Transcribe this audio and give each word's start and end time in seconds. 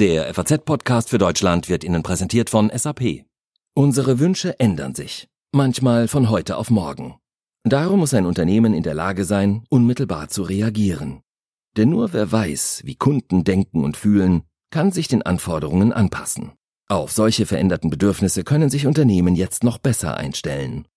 Der 0.00 0.34
FAZ-Podcast 0.34 1.10
für 1.10 1.18
Deutschland 1.18 1.68
wird 1.68 1.84
Ihnen 1.84 2.02
präsentiert 2.02 2.50
von 2.50 2.68
SAP. 2.74 3.26
Unsere 3.74 4.18
Wünsche 4.18 4.58
ändern 4.58 4.96
sich, 4.96 5.28
manchmal 5.52 6.08
von 6.08 6.30
heute 6.30 6.56
auf 6.56 6.68
morgen. 6.68 7.14
Darum 7.62 8.00
muss 8.00 8.12
ein 8.12 8.26
Unternehmen 8.26 8.74
in 8.74 8.82
der 8.82 8.94
Lage 8.94 9.24
sein, 9.24 9.62
unmittelbar 9.68 10.30
zu 10.30 10.42
reagieren. 10.42 11.20
Denn 11.76 11.90
nur 11.90 12.12
wer 12.12 12.32
weiß, 12.32 12.82
wie 12.84 12.96
Kunden 12.96 13.44
denken 13.44 13.84
und 13.84 13.96
fühlen, 13.96 14.42
kann 14.70 14.90
sich 14.90 15.06
den 15.06 15.22
Anforderungen 15.22 15.92
anpassen. 15.92 16.54
Auf 16.88 17.12
solche 17.12 17.46
veränderten 17.46 17.88
Bedürfnisse 17.88 18.42
können 18.42 18.70
sich 18.70 18.88
Unternehmen 18.88 19.36
jetzt 19.36 19.62
noch 19.62 19.78
besser 19.78 20.16
einstellen. 20.16 20.88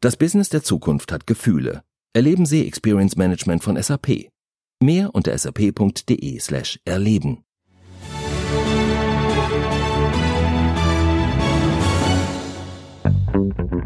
Das 0.00 0.16
Business 0.16 0.50
der 0.50 0.62
Zukunft 0.62 1.10
hat 1.10 1.26
Gefühle. 1.26 1.82
Erleben 2.12 2.46
Sie 2.46 2.64
Experience 2.64 3.16
Management 3.16 3.64
von 3.64 3.82
SAP. 3.82 4.28
Mehr 4.80 5.16
unter 5.16 5.36
sap.de 5.36 6.38
slash 6.38 6.78
erleben. 6.84 7.42
thank 13.36 13.58
you 13.58 13.76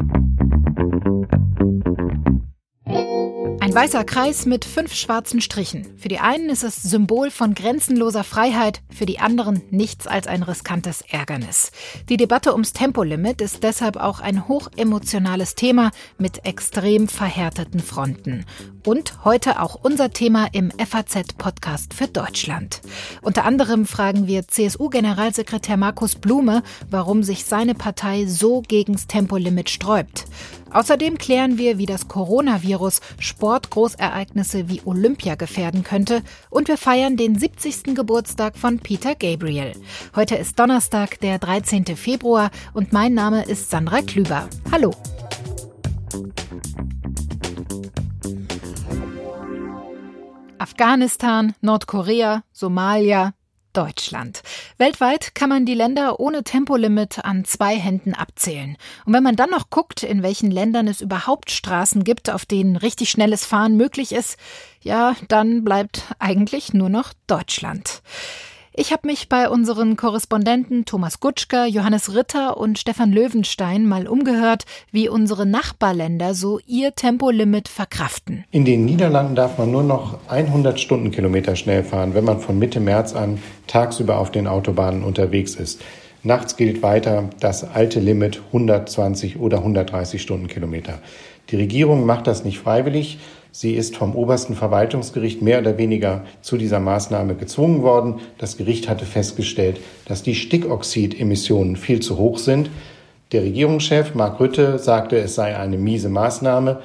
Ein 3.71 3.75
weißer 3.75 4.03
Kreis 4.03 4.45
mit 4.45 4.65
fünf 4.65 4.93
schwarzen 4.93 5.39
Strichen. 5.39 5.97
Für 5.97 6.09
die 6.09 6.19
einen 6.19 6.49
ist 6.49 6.61
es 6.61 6.83
Symbol 6.83 7.31
von 7.31 7.55
grenzenloser 7.55 8.25
Freiheit, 8.25 8.81
für 8.93 9.05
die 9.05 9.19
anderen 9.19 9.61
nichts 9.71 10.07
als 10.07 10.27
ein 10.27 10.43
riskantes 10.43 10.99
Ärgernis. 11.09 11.71
Die 12.09 12.17
Debatte 12.17 12.51
ums 12.51 12.73
Tempolimit 12.73 13.39
ist 13.39 13.63
deshalb 13.63 13.95
auch 13.95 14.19
ein 14.19 14.49
hochemotionales 14.49 15.55
Thema 15.55 15.91
mit 16.17 16.45
extrem 16.45 17.07
verhärteten 17.07 17.79
Fronten. 17.79 18.45
Und 18.85 19.23
heute 19.23 19.61
auch 19.61 19.75
unser 19.75 20.09
Thema 20.09 20.47
im 20.51 20.71
FAZ-Podcast 20.71 21.93
für 21.93 22.09
Deutschland. 22.09 22.81
Unter 23.21 23.45
anderem 23.45 23.85
fragen 23.85 24.27
wir 24.27 24.49
CSU-Generalsekretär 24.49 25.77
Markus 25.77 26.15
Blume, 26.15 26.63
warum 26.89 27.23
sich 27.23 27.45
seine 27.45 27.73
Partei 27.73 28.25
so 28.25 28.63
gegens 28.67 29.07
Tempolimit 29.07 29.69
sträubt. 29.69 30.25
Außerdem 30.73 31.17
klären 31.17 31.57
wir, 31.57 31.77
wie 31.77 31.85
das 31.85 32.07
Coronavirus 32.07 33.01
Sportgroßereignisse 33.19 34.69
wie 34.69 34.81
Olympia 34.85 35.35
gefährden 35.35 35.83
könnte 35.83 36.21
und 36.49 36.67
wir 36.67 36.77
feiern 36.77 37.17
den 37.17 37.37
70. 37.37 37.95
Geburtstag 37.95 38.57
von 38.57 38.79
Peter 38.79 39.15
Gabriel. 39.15 39.73
Heute 40.15 40.35
ist 40.35 40.57
Donnerstag, 40.57 41.19
der 41.19 41.39
13. 41.39 41.85
Februar 41.97 42.51
und 42.73 42.93
mein 42.93 43.13
Name 43.13 43.43
ist 43.43 43.69
Sandra 43.69 44.01
Klüber. 44.01 44.47
Hallo. 44.71 44.93
Afghanistan, 50.57 51.55
Nordkorea, 51.61 52.43
Somalia, 52.51 53.33
Deutschland. 53.73 54.41
Weltweit 54.77 55.35
kann 55.35 55.49
man 55.49 55.65
die 55.65 55.73
Länder 55.73 56.19
ohne 56.19 56.43
Tempolimit 56.43 57.23
an 57.25 57.45
zwei 57.45 57.77
Händen 57.77 58.13
abzählen. 58.13 58.77
Und 59.05 59.13
wenn 59.13 59.23
man 59.23 59.35
dann 59.35 59.49
noch 59.49 59.69
guckt, 59.69 60.03
in 60.03 60.23
welchen 60.23 60.51
Ländern 60.51 60.87
es 60.87 61.01
überhaupt 61.01 61.51
Straßen 61.51 62.03
gibt, 62.03 62.29
auf 62.29 62.45
denen 62.45 62.75
richtig 62.75 63.09
schnelles 63.09 63.45
Fahren 63.45 63.77
möglich 63.77 64.11
ist, 64.11 64.37
ja, 64.81 65.15
dann 65.27 65.63
bleibt 65.63 66.03
eigentlich 66.19 66.73
nur 66.73 66.89
noch 66.89 67.13
Deutschland. 67.27 68.01
Ich 68.73 68.93
habe 68.93 69.05
mich 69.05 69.27
bei 69.27 69.49
unseren 69.49 69.97
Korrespondenten 69.97 70.85
Thomas 70.85 71.19
Gutschker, 71.19 71.65
Johannes 71.65 72.15
Ritter 72.15 72.55
und 72.55 72.79
Stefan 72.79 73.11
Löwenstein 73.11 73.85
mal 73.85 74.07
umgehört, 74.07 74.63
wie 74.93 75.09
unsere 75.09 75.45
Nachbarländer 75.45 76.33
so 76.33 76.57
ihr 76.67 76.95
Tempolimit 76.95 77.67
verkraften. 77.67 78.45
In 78.49 78.63
den 78.63 78.85
Niederlanden 78.85 79.35
darf 79.35 79.57
man 79.57 79.71
nur 79.71 79.83
noch 79.83 80.19
100 80.29 80.79
Stundenkilometer 80.79 81.57
schnell 81.57 81.83
fahren, 81.83 82.13
wenn 82.13 82.23
man 82.23 82.39
von 82.39 82.57
Mitte 82.59 82.79
März 82.79 83.13
an 83.13 83.39
tagsüber 83.67 84.17
auf 84.17 84.31
den 84.31 84.47
Autobahnen 84.47 85.03
unterwegs 85.03 85.55
ist. 85.55 85.81
Nachts 86.23 86.55
gilt 86.55 86.81
weiter 86.81 87.29
das 87.41 87.65
alte 87.65 87.99
Limit 87.99 88.41
120 88.47 89.37
oder 89.37 89.57
130 89.57 90.21
Stundenkilometer. 90.21 90.99
Die 91.49 91.57
Regierung 91.57 92.05
macht 92.05 92.25
das 92.25 92.45
nicht 92.45 92.59
freiwillig, 92.59 93.19
Sie 93.51 93.75
ist 93.75 93.97
vom 93.97 94.15
obersten 94.15 94.55
Verwaltungsgericht 94.55 95.41
mehr 95.41 95.59
oder 95.59 95.77
weniger 95.77 96.23
zu 96.41 96.57
dieser 96.57 96.79
Maßnahme 96.79 97.35
gezwungen 97.35 97.81
worden. 97.81 98.21
Das 98.37 98.57
Gericht 98.57 98.87
hatte 98.87 99.05
festgestellt, 99.05 99.79
dass 100.05 100.23
die 100.23 100.35
Stickoxidemissionen 100.35 101.75
viel 101.75 101.99
zu 101.99 102.17
hoch 102.17 102.37
sind. 102.37 102.69
Der 103.33 103.43
Regierungschef 103.43 104.15
Mark 104.15 104.39
Rütte 104.39 104.79
sagte, 104.79 105.17
es 105.17 105.35
sei 105.35 105.57
eine 105.57 105.77
miese 105.77 106.09
Maßnahme, 106.09 106.81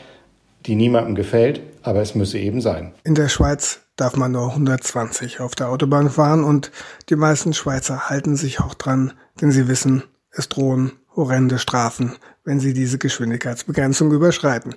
die 0.66 0.74
niemandem 0.74 1.14
gefällt, 1.14 1.60
aber 1.82 2.00
es 2.00 2.14
müsse 2.14 2.38
eben 2.38 2.60
sein. 2.60 2.92
In 3.04 3.14
der 3.14 3.28
Schweiz 3.28 3.80
darf 3.94 4.16
man 4.16 4.32
nur 4.32 4.50
120 4.50 5.40
auf 5.40 5.54
der 5.54 5.68
Autobahn 5.68 6.10
fahren 6.10 6.44
und 6.44 6.72
die 7.08 7.16
meisten 7.16 7.52
Schweizer 7.54 8.08
halten 8.10 8.36
sich 8.36 8.60
auch 8.60 8.74
dran, 8.74 9.12
denn 9.40 9.52
sie 9.52 9.68
wissen, 9.68 10.02
es 10.32 10.48
drohen 10.48 10.92
horrende 11.14 11.58
Strafen, 11.58 12.16
wenn 12.44 12.60
sie 12.60 12.74
diese 12.74 12.98
Geschwindigkeitsbegrenzung 12.98 14.12
überschreiten. 14.12 14.74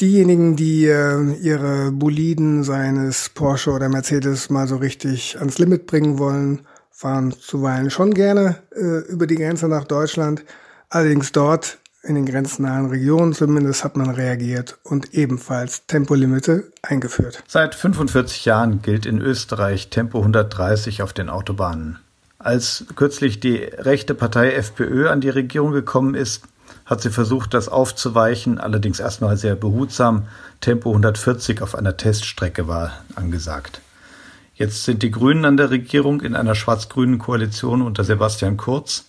Diejenigen, 0.00 0.54
die 0.54 0.86
äh, 0.86 1.32
ihre 1.42 1.90
Boliden 1.90 2.62
seines 2.62 3.30
Porsche 3.30 3.72
oder 3.72 3.88
Mercedes 3.88 4.48
mal 4.48 4.68
so 4.68 4.76
richtig 4.76 5.36
ans 5.40 5.58
Limit 5.58 5.86
bringen 5.86 6.18
wollen, 6.18 6.60
fahren 6.92 7.32
zuweilen 7.32 7.90
schon 7.90 8.14
gerne 8.14 8.60
äh, 8.76 9.00
über 9.10 9.26
die 9.26 9.34
Grenze 9.34 9.66
nach 9.66 9.84
Deutschland. 9.84 10.44
Allerdings 10.88 11.32
dort 11.32 11.78
in 12.04 12.14
den 12.14 12.26
grenznahen 12.26 12.86
Regionen 12.86 13.32
zumindest 13.32 13.82
hat 13.82 13.96
man 13.96 14.10
reagiert 14.10 14.78
und 14.84 15.14
ebenfalls 15.14 15.84
Tempolimite 15.86 16.70
eingeführt. 16.82 17.42
Seit 17.48 17.74
45 17.74 18.44
Jahren 18.44 18.82
gilt 18.82 19.04
in 19.04 19.20
Österreich 19.20 19.90
Tempo 19.90 20.18
130 20.18 21.02
auf 21.02 21.12
den 21.12 21.28
Autobahnen. 21.28 21.98
Als 22.38 22.84
kürzlich 22.94 23.40
die 23.40 23.56
rechte 23.56 24.14
Partei 24.14 24.52
FPÖ 24.52 25.08
an 25.08 25.20
die 25.20 25.28
Regierung 25.28 25.72
gekommen 25.72 26.14
ist, 26.14 26.44
hat 26.88 27.02
sie 27.02 27.10
versucht, 27.10 27.52
das 27.52 27.68
aufzuweichen, 27.68 28.58
allerdings 28.58 28.98
erstmal 28.98 29.36
sehr 29.36 29.54
behutsam. 29.54 30.26
Tempo 30.62 30.88
140 30.88 31.60
auf 31.60 31.74
einer 31.74 31.98
Teststrecke 31.98 32.66
war 32.66 32.92
angesagt. 33.14 33.82
Jetzt 34.54 34.84
sind 34.84 35.02
die 35.02 35.10
Grünen 35.10 35.44
an 35.44 35.58
der 35.58 35.70
Regierung 35.70 36.22
in 36.22 36.34
einer 36.34 36.54
schwarz-grünen 36.54 37.18
Koalition 37.18 37.82
unter 37.82 38.04
Sebastian 38.04 38.56
Kurz. 38.56 39.04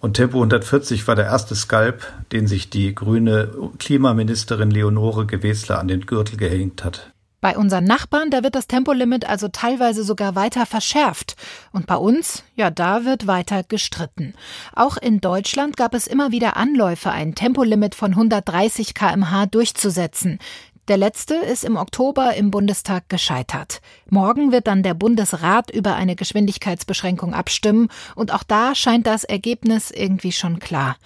Und 0.00 0.14
Tempo 0.14 0.38
140 0.38 1.06
war 1.06 1.16
der 1.16 1.26
erste 1.26 1.54
Skalp, 1.54 2.06
den 2.32 2.46
sich 2.46 2.70
die 2.70 2.94
grüne 2.94 3.50
Klimaministerin 3.78 4.70
Leonore 4.70 5.26
Gewessler 5.26 5.78
an 5.78 5.88
den 5.88 6.06
Gürtel 6.06 6.38
gehängt 6.38 6.82
hat. 6.82 7.12
Bei 7.40 7.56
unseren 7.56 7.84
Nachbarn, 7.84 8.30
da 8.30 8.42
wird 8.42 8.56
das 8.56 8.66
Tempolimit 8.66 9.28
also 9.28 9.46
teilweise 9.46 10.02
sogar 10.02 10.34
weiter 10.34 10.66
verschärft. 10.66 11.36
Und 11.72 11.86
bei 11.86 11.94
uns, 11.94 12.42
ja, 12.56 12.68
da 12.70 13.04
wird 13.04 13.28
weiter 13.28 13.62
gestritten. 13.62 14.34
Auch 14.74 14.96
in 14.96 15.20
Deutschland 15.20 15.76
gab 15.76 15.94
es 15.94 16.08
immer 16.08 16.32
wieder 16.32 16.56
Anläufe, 16.56 17.12
ein 17.12 17.36
Tempolimit 17.36 17.94
von 17.94 18.10
130 18.10 18.92
kmh 18.92 19.46
durchzusetzen. 19.46 20.40
Der 20.88 20.96
letzte 20.96 21.34
ist 21.34 21.64
im 21.64 21.76
Oktober 21.76 22.34
im 22.34 22.50
Bundestag 22.50 23.10
gescheitert. 23.10 23.82
Morgen 24.08 24.52
wird 24.52 24.66
dann 24.66 24.82
der 24.82 24.94
Bundesrat 24.94 25.70
über 25.70 25.94
eine 25.94 26.16
Geschwindigkeitsbeschränkung 26.16 27.34
abstimmen 27.34 27.88
und 28.14 28.32
auch 28.32 28.42
da 28.42 28.74
scheint 28.74 29.06
das 29.06 29.22
Ergebnis 29.22 29.90
irgendwie 29.90 30.32
schon 30.32 30.60
klar. 30.60 30.96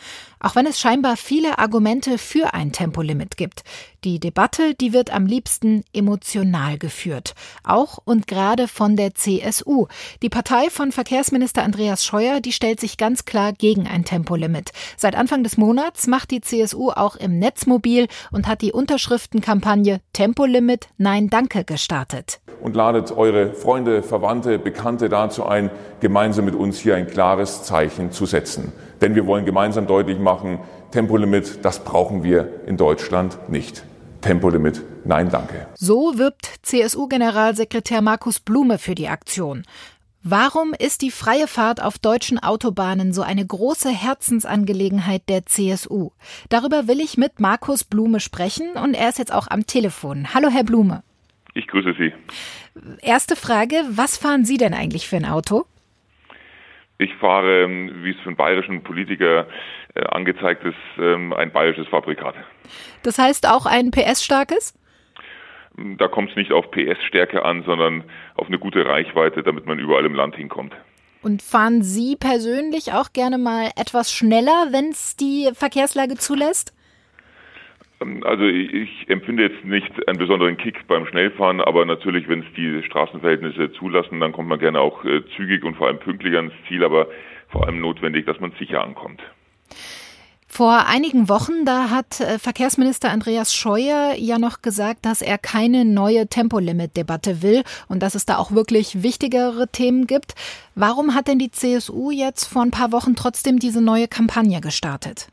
Auch 0.43 0.57
wenn 0.57 0.67
es 0.67 0.81
scheinbar 0.81 1.17
viele 1.17 1.61
Argumente 1.61 2.19
für 2.19 2.53
ein 2.53 2.73
Tempolimit 2.73 3.37
gibt. 3.37 3.63
Die 4.03 4.19
Debatte, 4.19 4.75
die 4.75 4.93
wird 4.93 5.15
am 5.15 5.27
liebsten 5.27 5.85
emotional 5.93 6.77
geführt. 6.79 7.35
Auch 7.63 7.99
und 8.05 8.27
gerade 8.27 8.67
von 8.67 8.97
der 8.97 9.15
CSU. 9.15 9.87
Die 10.23 10.29
Partei 10.29 10.69
von 10.71 10.91
Verkehrsminister 10.91 11.63
Andreas 11.63 12.05
Scheuer, 12.05 12.41
die 12.41 12.51
stellt 12.51 12.81
sich 12.81 12.97
ganz 12.97 13.25
klar 13.25 13.53
gegen 13.53 13.87
ein 13.87 14.05
Tempolimit. 14.05 14.73
Seit 14.97 15.15
Anfang 15.15 15.45
des 15.45 15.57
Monats 15.57 16.09
macht 16.09 16.33
die 16.33 16.41
CSU 16.41 16.91
auch 16.91 17.15
im 17.15 17.39
Netz 17.39 17.67
mobil 17.67 18.09
und 18.33 18.49
hat 18.49 18.63
die 18.63 18.73
Unterschriftenkampagne 18.73 20.01
Tempolimit 20.13 20.89
Nein 20.99 21.31
Danke 21.31 21.63
gestartet. 21.63 22.41
Und 22.61 22.75
ladet 22.75 23.13
eure 23.13 23.55
Freunde, 23.55 24.03
Verwandte, 24.03 24.59
Bekannte 24.59 25.09
dazu 25.09 25.47
ein, 25.47 25.71
gemeinsam 26.03 26.45
mit 26.45 26.55
uns 26.55 26.81
hier 26.81 26.97
ein 26.97 27.07
klares 27.07 27.63
Zeichen 27.63 28.11
zu 28.11 28.27
setzen. 28.27 28.73
Denn 29.01 29.15
wir 29.15 29.25
wollen 29.27 29.47
gemeinsam 29.47 29.87
deutlich 29.87 30.19
machen, 30.19 30.59
Tempolimit, 30.91 31.65
das 31.65 31.85
brauchen 31.85 32.25
wir 32.25 32.61
in 32.67 32.77
Deutschland 32.77 33.39
nicht. 33.49 33.85
Tempolimit, 34.21 34.83
nein 35.05 35.31
danke. 35.31 35.69
So 35.75 36.19
wirbt 36.19 36.59
CSU-Generalsekretär 36.63 38.03
Markus 38.03 38.41
Blume 38.41 38.79
für 38.79 38.95
die 38.95 39.09
Aktion. 39.09 39.63
Warum 40.25 40.75
ist 40.77 41.03
die 41.03 41.11
freie 41.11 41.47
Fahrt 41.47 41.83
auf 41.83 41.99
deutschen 41.99 42.41
Autobahnen 42.41 43.13
so 43.13 43.23
eine 43.23 43.47
große 43.47 43.91
Herzensangelegenheit 43.91 45.23
der 45.29 45.47
CSU? 45.47 46.11
Darüber 46.49 46.89
will 46.89 47.01
ich 47.01 47.17
mit 47.17 47.39
Markus 47.41 47.85
Blume 47.85 48.21
sprechen 48.21 48.73
und 48.73 48.95
er 48.95 49.09
ist 49.09 49.19
jetzt 49.19 49.33
auch 49.33 49.49
am 49.49 49.67
Telefon. 49.67 50.35
Hallo, 50.35 50.49
Herr 50.49 50.65
Blume. 50.65 51.05
Ich 51.55 51.69
grüße 51.69 51.95
Sie. 51.97 52.13
Erste 53.03 53.37
Frage, 53.37 53.85
was 53.91 54.17
fahren 54.17 54.45
Sie 54.45 54.57
denn 54.57 54.75
eigentlich 54.75 55.09
für 55.09 55.17
ein 55.17 55.27
Auto? 55.27 55.67
Ich 57.03 57.15
fahre, 57.17 57.65
ähm, 57.65 58.05
wie 58.05 58.11
es 58.11 58.17
für 58.21 58.29
einen 58.29 58.37
bayerischen 58.37 58.83
Politiker 58.83 59.47
äh, 59.95 60.05
angezeigt 60.05 60.65
ist, 60.65 60.77
ähm, 60.99 61.33
ein 61.33 61.51
bayerisches 61.51 61.89
Fabrikat. 61.89 62.35
Das 63.03 63.19
heißt 63.19 63.49
auch 63.49 63.67
ein 63.67 63.91
PS-starkes? 63.91 64.79
Da 65.99 66.07
kommt 66.07 66.31
es 66.31 66.37
nicht 66.37 66.53
auf 66.53 66.71
PS-Stärke 66.71 67.45
an, 67.45 67.65
sondern 67.65 68.05
auf 68.37 68.47
eine 68.47 68.59
gute 68.59 68.87
Reichweite, 68.87 69.43
damit 69.43 69.67
man 69.67 69.79
überall 69.79 70.05
im 70.05 70.15
Land 70.15 70.37
hinkommt. 70.37 70.75
Und 71.23 71.43
fahren 71.43 71.83
Sie 71.83 72.17
persönlich 72.17 72.93
auch 72.93 73.13
gerne 73.13 73.39
mal 73.39 73.71
etwas 73.77 74.13
schneller, 74.13 74.69
wenn 74.71 74.91
es 74.91 75.17
die 75.17 75.51
Verkehrslage 75.55 76.17
zulässt? 76.17 76.75
Ähm, 78.03 78.23
also 78.25 78.45
ich 78.45 79.09
empfinde 79.09 79.45
jetzt 79.45 79.65
nicht 79.65 79.93
einen 80.09 80.19
besonderen 80.19 80.57
Kick 80.57 80.87
beim 80.87 81.07
Schnellfahren, 81.07 81.61
aber 81.61 81.85
natürlich, 81.85 82.29
wenn 82.29 82.41
es 82.41 82.47
die 82.57 82.83
Straßenverhältnisse 82.85 83.73
zulassen, 83.73 84.21
dann 84.21 84.33
kommt 84.33 84.49
man 84.49 84.59
gerne 84.59 84.81
auch 84.81 85.05
äh, 85.05 85.23
zügig 85.37 85.65
und 85.65 85.77
vor 85.77 85.87
allem 85.89 85.99
pünktlich 85.99 86.37
ans 86.37 86.53
Ziel, 86.69 86.85
aber 86.85 87.09
vor 87.49 87.67
allem 87.67 87.81
notwendig, 87.81 88.27
dass 88.27 88.41
man 88.41 88.53
sicher 88.59 88.83
ankommt. 88.83 89.21
Vor 90.55 90.87
einigen 90.87 91.31
Wochen, 91.31 91.65
da 91.65 91.89
hat 91.89 92.21
äh, 92.21 92.39
Verkehrsminister 92.39 93.11
Andreas 93.11 93.55
Scheuer 93.55 94.13
ja 94.19 94.39
noch 94.39 94.61
gesagt, 94.61 95.07
dass 95.07 95.23
er 95.23 95.39
keine 95.39 95.87
neue 95.87 96.27
Tempolimit-Debatte 96.27 97.41
will 97.41 97.63
und 97.89 98.03
dass 98.03 98.15
es 98.15 98.27
da 98.27 98.37
auch 98.37 98.53
wirklich 98.53 99.03
wichtigere 99.03 99.67
Themen 99.69 100.07
gibt. 100.07 100.35
Warum 100.75 101.15
hat 101.15 101.29
denn 101.29 101.39
die 101.39 101.51
CSU 101.51 102.11
jetzt 102.11 102.45
vor 102.45 102.61
ein 102.61 102.71
paar 102.71 102.93
Wochen 102.93 103.17
trotzdem 103.17 103.61
diese 103.61 103.81
neue 103.81 104.09
Kampagne 104.09 104.61
gestartet? 104.61 105.29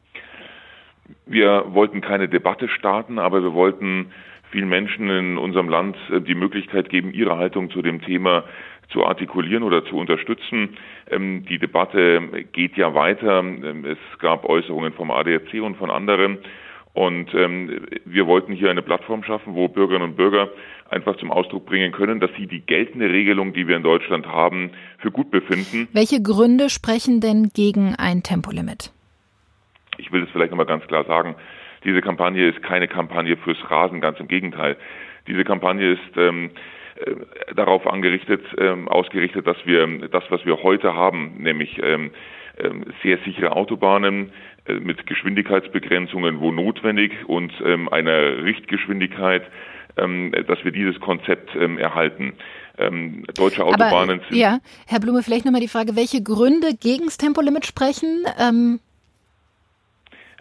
Wir 1.30 1.66
wollten 1.70 2.02
keine 2.02 2.28
Debatte 2.28 2.68
starten, 2.70 3.20
aber 3.20 3.44
wir 3.44 3.54
wollten 3.54 4.12
vielen 4.52 4.68
Menschen 4.68 5.10
in 5.10 5.38
unserem 5.38 5.70
Land 5.70 5.96
äh, 6.12 6.22
die 6.22 6.36
Möglichkeit 6.36 6.90
geben, 6.90 7.14
ihre 7.14 7.38
Haltung 7.38 7.70
zu 7.70 7.81
dem 7.81 8.02
Thema 8.02 8.44
zu 8.90 9.06
artikulieren 9.06 9.62
oder 9.62 9.86
zu 9.86 9.96
unterstützen. 9.96 10.78
Ähm, 11.10 11.46
die 11.46 11.60
Debatte 11.60 12.46
geht 12.52 12.76
ja 12.78 12.96
weiter. 12.96 13.40
Ähm, 13.40 13.86
es 13.86 14.00
gab 14.18 14.46
Äußerungen 14.46 14.94
vom 14.94 15.12
ADAC 15.12 15.62
und 15.62 15.78
von 15.78 15.92
anderen. 15.92 16.40
Und 16.94 17.32
ähm, 17.36 17.86
wir 18.06 18.25
wollten 18.25 18.52
hier 18.52 18.72
eine 18.72 18.82
Plattform 18.82 19.24
schaffen, 19.24 19.54
wo 19.54 19.68
Bürgerinnen 19.68 20.10
und 20.10 20.18
Bürger 20.18 20.50
einfach 20.90 21.16
zum 21.18 21.32
Ausdruck 21.32 21.68
bringen 21.68 21.92
können, 21.92 22.20
dass 22.20 22.32
sie 22.36 22.48
die 22.48 22.62
geltende 22.62 23.10
Regelung, 23.12 23.54
die 23.54 23.68
wir 23.68 23.78
in 23.78 23.84
Deutschland 23.84 24.25
haben, 24.25 24.72
für 24.98 25.12
gut 25.12 25.30
befinden. 25.30 25.88
Welche 25.94 26.22
Gründe 26.24 26.72
sprechen 26.72 27.22
denn 27.22 27.50
gegen 27.54 27.94
ein 27.96 28.24
Tempolimit? 28.24 28.92
Ich 30.00 30.12
will 30.12 30.24
es 30.24 30.30
vielleicht 30.31 30.51
nochmal 30.51 30.66
ganz 30.66 30.86
klar 30.88 31.06
sagen. 31.06 31.36
Diese 31.84 32.01
Kampagne 32.01 32.48
ist 32.48 32.62
keine 32.62 32.88
Kampagne 32.88 33.38
fürs 33.38 33.57
Rasen, 33.69 34.01
ganz 34.01 34.19
im 34.19 34.28
Gegenteil. 34.28 34.78
Diese 35.28 35.44
Kampagne 35.44 35.94
ist 35.94 36.18
ähm, 36.18 36.51
äh, 37.00 37.54
darauf 37.56 37.88
angerichtet, 37.88 38.44
ähm, 38.57 38.88
ausgerichtet, 38.88 39.48
dass 39.48 39.57
wir 39.66 40.10
das, 40.10 40.24
was 40.30 40.46
wir 40.46 40.63
heute 40.63 40.94
haben, 40.94 41.36
nämlich 41.38 41.81
ähm, 41.81 42.12
ähm, 42.57 42.86
sehr 43.04 43.18
sichere 43.19 43.54
Autobahnen 43.54 44.31
äh, 44.66 44.74
mit 44.74 45.07
Geschwindigkeitsbegrenzungen, 45.07 46.42
wo 46.42 46.51
notwendig 46.51 47.13
und 47.28 47.54
ähm, 47.63 47.88
einer 47.90 48.44
Richtgeschwindigkeit, 48.44 49.44
ähm, 49.98 50.34
dass 50.48 50.63
wir 50.66 50.72
dieses 50.72 51.00
Konzept 51.00 51.56
erhalten. 51.56 52.34
deutsche 53.36 53.66
Autobahnen 53.66 54.19
Aber, 54.19 54.30
sind. 54.30 54.38
Ja, 54.38 54.60
Herr 54.88 55.00
Blume, 55.00 55.24
vielleicht 55.24 55.46
nochmal 55.46 55.62
die 55.62 55.68
Frage, 55.68 55.96
welche 55.96 56.24
Gründe 56.24 56.74
gegen 56.80 57.06
das 57.06 57.18
Tempolimit 57.18 57.66
sprechen? 57.66 58.25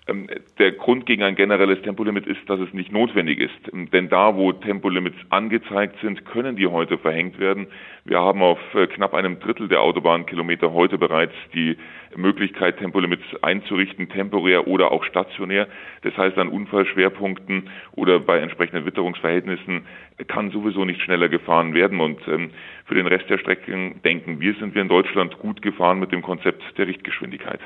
Ähm, 0.08 0.26
der 0.58 0.72
Grund 0.72 1.06
gegen 1.06 1.22
ein 1.22 1.36
generelles 1.36 1.82
Tempolimit 1.82 2.26
ist, 2.26 2.40
dass 2.48 2.58
es 2.60 2.72
nicht 2.72 2.90
notwendig 2.90 3.40
ist. 3.40 3.72
Ähm, 3.72 3.90
denn 3.90 4.08
da, 4.08 4.34
wo 4.34 4.52
Tempolimits 4.52 5.18
angezeigt 5.30 5.96
sind, 6.00 6.24
können 6.24 6.56
die 6.56 6.66
heute 6.66 6.98
verhängt 6.98 7.38
werden. 7.38 7.66
Wir 8.04 8.20
haben 8.20 8.42
auf 8.42 8.58
äh, 8.74 8.86
knapp 8.86 9.14
einem 9.14 9.38
Drittel 9.38 9.68
der 9.68 9.82
Autobahnkilometer 9.82 10.72
heute 10.72 10.98
bereits 10.98 11.34
die 11.54 11.76
Möglichkeit, 12.18 12.78
Tempolimits 12.78 13.24
einzurichten, 13.42 14.08
temporär 14.08 14.66
oder 14.66 14.92
auch 14.92 15.04
stationär. 15.04 15.68
Das 16.02 16.16
heißt, 16.16 16.36
an 16.36 16.48
Unfallschwerpunkten 16.48 17.70
oder 17.92 18.20
bei 18.20 18.38
entsprechenden 18.40 18.84
Witterungsverhältnissen 18.84 19.86
kann 20.26 20.50
sowieso 20.50 20.84
nicht 20.84 21.00
schneller 21.00 21.28
gefahren 21.28 21.74
werden. 21.74 22.00
Und 22.00 22.18
ähm, 22.26 22.50
für 22.86 22.94
den 22.94 23.06
Rest 23.06 23.30
der 23.30 23.38
Strecken 23.38 24.00
denken 24.04 24.40
wir, 24.40 24.54
sind 24.54 24.74
wir 24.74 24.82
in 24.82 24.88
Deutschland 24.88 25.38
gut 25.38 25.62
gefahren 25.62 26.00
mit 26.00 26.12
dem 26.12 26.22
Konzept 26.22 26.62
der 26.76 26.86
Richtgeschwindigkeit. 26.88 27.60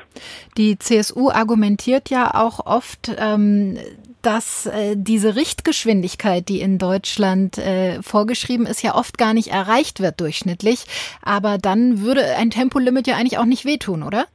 Die 0.56 0.78
CSU 0.78 1.30
argumentiert 1.30 2.10
ja 2.10 2.30
auch 2.34 2.66
oft, 2.66 3.10
ähm, 3.18 3.78
dass 4.22 4.66
äh, 4.66 4.94
diese 4.96 5.34
Richtgeschwindigkeit, 5.34 6.48
die 6.48 6.60
in 6.60 6.78
Deutschland 6.78 7.58
äh, 7.58 8.02
vorgeschrieben 8.02 8.66
ist, 8.66 8.82
ja 8.82 8.94
oft 8.94 9.18
gar 9.18 9.34
nicht 9.34 9.48
erreicht 9.48 10.00
wird 10.00 10.20
durchschnittlich. 10.20 10.84
Aber 11.22 11.58
dann 11.58 12.00
würde 12.00 12.36
ein 12.36 12.50
Tempolimit 12.50 13.06
ja 13.06 13.16
eigentlich 13.16 13.38
auch 13.38 13.44
nicht 13.44 13.64
wehtun, 13.64 14.02
oder? 14.02 14.26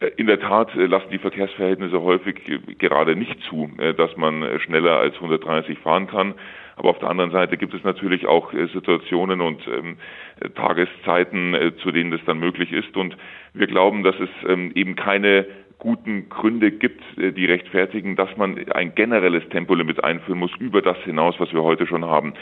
Äh, 0.00 0.10
in 0.16 0.26
der 0.26 0.40
Tat 0.40 0.74
äh, 0.74 0.86
lassen 0.86 1.10
die 1.10 1.18
Verkehrsverhältnisse 1.18 2.00
häufig 2.00 2.36
gerade 2.78 3.16
nicht 3.16 3.40
zu, 3.42 3.70
äh, 3.78 3.94
dass 3.94 4.16
man 4.16 4.60
schneller 4.60 4.98
als 4.98 5.14
130 5.16 5.78
fahren 5.78 6.06
kann. 6.06 6.34
Aber 6.76 6.90
auf 6.90 6.98
der 7.00 7.10
anderen 7.10 7.32
Seite 7.32 7.56
gibt 7.56 7.74
es 7.74 7.82
natürlich 7.82 8.26
auch 8.26 8.52
Situationen 8.72 9.40
und 9.40 9.66
ähm, 9.66 9.96
Tageszeiten, 10.54 11.54
äh, 11.54 11.76
zu 11.78 11.90
denen 11.90 12.12
das 12.12 12.20
dann 12.24 12.38
möglich 12.38 12.72
ist. 12.72 12.96
Und 12.96 13.16
wir 13.52 13.66
glauben, 13.66 14.04
dass 14.04 14.14
es 14.20 14.30
ähm, 14.46 14.70
eben 14.76 14.94
keine 14.94 15.46
guten 15.78 16.28
Gründe 16.28 16.70
gibt, 16.70 17.02
äh, 17.18 17.32
die 17.32 17.46
rechtfertigen, 17.46 18.16
dass 18.16 18.36
man 18.36 18.58
ein 18.70 18.94
generelles 18.94 19.48
Tempolimit 19.48 20.02
einführen 20.02 20.38
muss 20.38 20.54
über 20.58 20.82
das 20.82 20.98
hinaus, 20.98 21.36
was 21.38 21.52
wir 21.52 21.62
heute 21.62 21.86
schon 21.86 22.04
haben. 22.04 22.34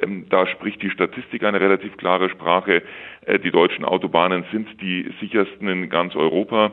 Ähm, 0.00 0.26
da 0.28 0.46
spricht 0.46 0.82
die 0.82 0.90
Statistik 0.90 1.42
eine 1.42 1.60
relativ 1.60 1.96
klare 1.96 2.28
Sprache. 2.28 2.82
Äh, 3.26 3.38
die 3.38 3.50
deutschen 3.50 3.84
Autobahnen 3.84 4.44
sind 4.52 4.68
die 4.80 5.10
sichersten 5.20 5.68
in 5.68 5.88
ganz 5.88 6.14
Europa. 6.14 6.72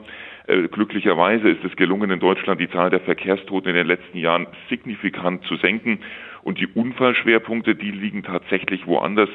Äh, 0.49 0.67
glücklicherweise 0.67 1.47
ist 1.47 1.63
es 1.63 1.75
gelungen, 1.75 2.09
in 2.09 2.19
Deutschland 2.19 2.59
die 2.59 2.69
Zahl 2.69 2.89
der 2.89 3.01
Verkehrstoten 3.01 3.69
in 3.69 3.75
den 3.75 3.85
letzten 3.85 4.17
Jahren 4.17 4.47
signifikant 4.67 5.43
zu 5.43 5.55
senken. 5.57 5.99
Und 6.41 6.59
die 6.59 6.67
Unfallschwerpunkte, 6.67 7.75
die 7.75 7.91
liegen 7.91 8.23
tatsächlich 8.23 8.87
woanders. 8.87 9.29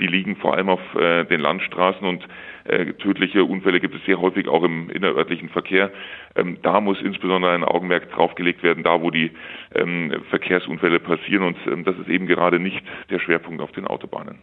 Die 0.00 0.06
liegen 0.06 0.36
vor 0.36 0.54
allem 0.54 0.68
auf 0.68 0.80
äh, 0.94 1.24
den 1.24 1.40
Landstraßen 1.40 2.06
und 2.06 2.24
äh, 2.64 2.92
tödliche 2.94 3.44
Unfälle 3.44 3.80
gibt 3.80 3.94
es 3.94 4.04
sehr 4.04 4.20
häufig 4.20 4.46
auch 4.46 4.62
im 4.62 4.90
innerörtlichen 4.90 5.48
Verkehr. 5.48 5.90
Ähm, 6.36 6.58
da 6.62 6.80
muss 6.80 7.00
insbesondere 7.00 7.52
ein 7.52 7.64
Augenmerk 7.64 8.10
draufgelegt 8.12 8.62
werden, 8.62 8.84
da 8.84 9.00
wo 9.00 9.10
die 9.10 9.30
ähm, 9.74 10.12
Verkehrsunfälle 10.30 11.00
passieren. 11.00 11.44
Und 11.44 11.56
ähm, 11.66 11.84
das 11.84 11.96
ist 11.98 12.08
eben 12.08 12.26
gerade 12.26 12.60
nicht 12.60 12.80
der 13.10 13.18
Schwerpunkt 13.18 13.62
auf 13.62 13.72
den 13.72 13.86
Autobahnen. 13.86 14.38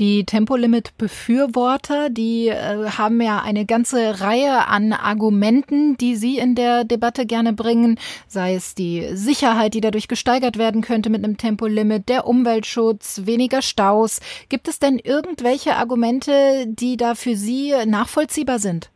Die 0.00 0.24
Tempolimit-Befürworter, 0.24 2.08
die 2.08 2.48
äh, 2.48 2.88
haben 2.96 3.20
ja 3.20 3.42
eine 3.42 3.66
ganze 3.66 4.22
Reihe 4.22 4.66
an 4.66 4.94
Argumenten, 4.94 5.98
die 5.98 6.16
sie 6.16 6.38
in 6.38 6.54
der 6.54 6.84
Debatte 6.84 7.26
gerne 7.26 7.52
bringen, 7.52 7.98
sei 8.26 8.54
es 8.54 8.74
die 8.74 9.14
Sicherheit, 9.14 9.74
die 9.74 9.82
dadurch 9.82 10.08
gesteigert 10.08 10.56
werden 10.56 10.80
könnte 10.80 11.10
mit 11.10 11.22
einem 11.22 11.36
Tempolimit, 11.36 12.08
der 12.08 12.26
Umweltschutz, 12.26 13.26
weniger 13.26 13.60
Staus. 13.60 14.20
Gibt 14.48 14.68
es 14.68 14.78
denn 14.82 14.98
irgendwelche 14.98 15.74
Argumente, 15.76 16.66
die 16.66 16.96
da 16.96 17.14
für 17.14 17.34
Sie 17.34 17.72
nachvollziehbar 17.86 18.58
sind? 18.58 18.90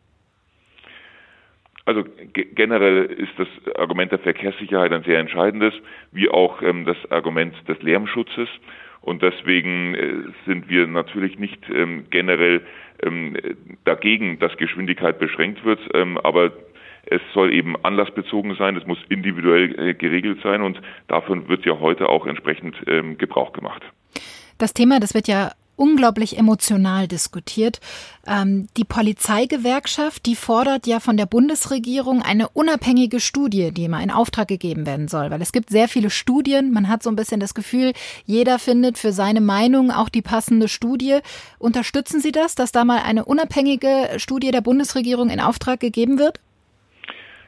Also 1.87 2.03
generell 2.33 3.05
ist 3.05 3.33
das 3.37 3.49
Argument 3.77 4.11
der 4.11 4.19
Verkehrssicherheit 4.19 4.93
ein 4.93 5.05
sehr 5.05 5.19
entscheidendes, 5.19 5.75
wie 6.13 6.31
auch 6.31 6.63
ähm, 6.63 6.87
das 6.87 6.97
Argument 7.11 7.55
des 7.69 7.81
Lärmschutzes. 7.83 8.49
Und 9.03 9.21
deswegen 9.21 9.95
äh, 9.95 10.15
sind 10.47 10.71
wir 10.71 10.87
natürlich 10.87 11.39
nicht 11.39 11.61
ähm, 11.69 12.07
generell 12.09 12.63
ähm, 13.03 13.37
dagegen, 13.85 14.39
dass 14.39 14.57
Geschwindigkeit 14.57 15.19
beschränkt 15.19 15.63
wird, 15.65 15.81
ähm, 15.93 16.17
aber 16.17 16.53
es 17.07 17.21
soll 17.35 17.53
eben 17.53 17.77
anlassbezogen 17.85 18.55
sein, 18.57 18.77
es 18.77 18.87
muss 18.87 18.99
individuell 19.11 19.79
äh, 19.79 19.95
geregelt 19.95 20.41
sein 20.43 20.63
und 20.63 20.81
davon 21.09 21.49
wird 21.49 21.67
ja 21.67 21.79
heute 21.81 22.09
auch 22.09 22.27
entsprechend 22.27 22.77
ähm, 22.87 23.19
Gebrauch 23.19 23.53
gemacht. 23.53 23.83
Das 24.57 24.73
Thema, 24.73 25.01
das 25.01 25.13
wird 25.13 25.29
ja 25.29 25.51
unglaublich 25.77 26.39
emotional 26.39 27.09
diskutiert. 27.09 27.81
Ähm, 28.27 28.69
die 28.77 28.85
Polizeigewerkschaft, 28.85 30.27
die 30.27 30.37
fordert 30.37 30.87
ja 30.87 31.01
von 31.01 31.17
der 31.17 31.27
Bundesregierung 31.27 32.23
eine 32.23 32.49
unabhängige 32.49 33.21
Studie, 33.21 33.73
die 33.73 33.89
mal 33.89 34.03
in 34.03 34.11
Auftrag 34.11 34.49
gegeben 34.49 34.87
werden 34.87 35.09
soll, 35.09 35.31
weil 35.31 35.43
es 35.43 35.53
gibt 35.53 35.71
sehr 35.71 35.89
viele 35.89 36.11
Studien. 36.11 36.73
Man 36.73 36.89
hat 36.89 37.03
so 37.03 37.11
ein 37.11 37.17
bisschen 37.17 37.41
das 37.41 37.55
Gefühl, 37.55 37.93
jeder 38.25 38.59
findet 38.59 38.99
für 38.99 39.13
seine 39.13 39.41
Meinung 39.41 39.91
auch 39.91 40.09
die 40.09 40.23
passende 40.23 40.69
Studie. 40.69 41.19
Unterstützen 41.59 42.21
Sie 42.21 42.33
das, 42.33 42.55
dass 42.55 42.73
da 42.73 42.85
mal 42.85 43.01
eine 43.01 43.25
unabhängige 43.25 44.11
Studie 44.19 44.51
der 44.51 44.61
Bundesregierung 44.61 45.31
in 45.31 45.41
Auftrag 45.41 45.81
gegeben 45.81 46.19
wird? 46.19 46.41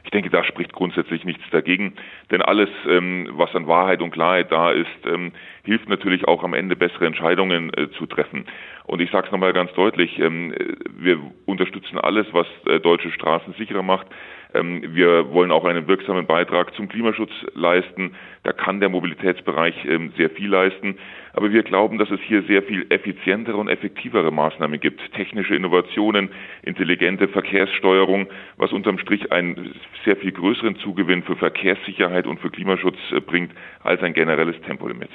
Ich 0.07 0.11
denke, 0.11 0.29
da 0.29 0.41
spricht 0.45 0.71
grundsätzlich 0.71 1.25
nichts 1.25 1.43
dagegen, 1.51 1.91
denn 2.31 2.41
alles, 2.41 2.69
ähm, 2.87 3.27
was 3.31 3.53
an 3.53 3.67
Wahrheit 3.67 4.01
und 4.01 4.11
Klarheit 4.11 4.49
da 4.53 4.71
ist, 4.71 4.87
ähm, 5.05 5.33
hilft 5.65 5.89
natürlich 5.89 6.25
auch 6.29 6.45
am 6.45 6.53
Ende 6.53 6.77
bessere 6.77 7.05
Entscheidungen 7.05 7.73
äh, 7.73 7.89
zu 7.91 8.05
treffen. 8.05 8.45
Und 8.85 9.01
ich 9.01 9.11
sage 9.11 9.25
es 9.25 9.33
nochmal 9.33 9.51
ganz 9.51 9.73
deutlich, 9.73 10.17
ähm, 10.17 10.55
wir 10.97 11.19
unterstützen 11.45 11.97
alles, 11.97 12.25
was 12.31 12.47
äh, 12.67 12.79
deutsche 12.79 13.11
Straßen 13.11 13.53
sicherer 13.55 13.83
macht. 13.83 14.07
Ähm, 14.53 14.81
wir 14.95 15.31
wollen 15.31 15.51
auch 15.51 15.65
einen 15.65 15.87
wirksamen 15.87 16.25
Beitrag 16.25 16.73
zum 16.75 16.87
Klimaschutz 16.87 17.31
leisten. 17.53 18.15
Da 18.43 18.53
kann 18.53 18.79
der 18.79 18.89
Mobilitätsbereich 18.89 19.85
ähm, 19.85 20.13
sehr 20.17 20.29
viel 20.29 20.49
leisten. 20.49 20.97
Aber 21.33 21.51
wir 21.51 21.63
glauben, 21.63 21.97
dass 21.97 22.09
es 22.09 22.19
hier 22.21 22.43
sehr 22.43 22.63
viel 22.63 22.85
effizientere 22.89 23.57
und 23.57 23.67
effektivere 23.67 24.31
Maßnahmen 24.31 24.79
gibt. 24.79 25.01
Technische 25.13 25.55
Innovationen, 25.55 26.29
intelligente 26.63 27.27
Verkehrssteuerung, 27.27 28.27
was 28.57 28.71
unterm 28.71 28.97
Strich 28.97 29.31
einen 29.31 29.75
sehr 30.03 30.15
viel 30.15 30.31
größeren 30.31 30.77
Zugewinn 30.77 31.23
für 31.23 31.35
Verkehrssicherheit 31.35 32.25
und 32.25 32.39
für 32.39 32.49
Klimaschutz 32.49 32.97
äh, 33.11 33.19
bringt 33.19 33.51
als 33.83 34.01
ein 34.01 34.13
generelles 34.13 34.59
Tempolimit. 34.61 35.09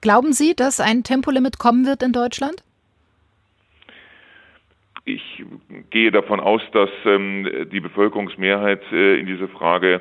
Glauben 0.00 0.32
Sie, 0.32 0.54
dass 0.56 0.80
ein 0.80 1.04
Tempolimit 1.04 1.58
kommen 1.58 1.84
wird 1.86 2.02
in 2.02 2.12
Deutschland? 2.12 2.64
Ich 5.68 5.90
gehe 5.90 6.10
davon 6.10 6.40
aus, 6.40 6.62
dass 6.72 6.90
ähm, 7.04 7.48
die 7.72 7.80
Bevölkerungsmehrheit 7.80 8.82
äh, 8.92 9.18
in 9.18 9.26
dieser 9.26 9.48
Frage 9.48 10.00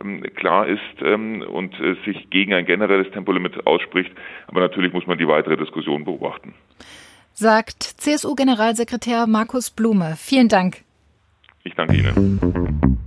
ähm, 0.00 0.22
klar 0.34 0.66
ist 0.66 0.80
ähm, 1.02 1.42
und 1.42 1.74
äh, 1.80 1.96
sich 2.04 2.30
gegen 2.30 2.52
ein 2.52 2.66
generelles 2.66 3.10
Tempolimit 3.12 3.66
ausspricht. 3.66 4.12
Aber 4.46 4.60
natürlich 4.60 4.92
muss 4.92 5.06
man 5.06 5.18
die 5.18 5.26
weitere 5.26 5.56
Diskussion 5.56 6.04
beobachten. 6.04 6.54
Sagt 7.32 7.82
CSU-Generalsekretär 7.82 9.26
Markus 9.26 9.70
Blume. 9.70 10.14
Vielen 10.18 10.48
Dank. 10.48 10.82
Ich 11.64 11.74
danke 11.74 11.96
Ihnen. 11.96 12.98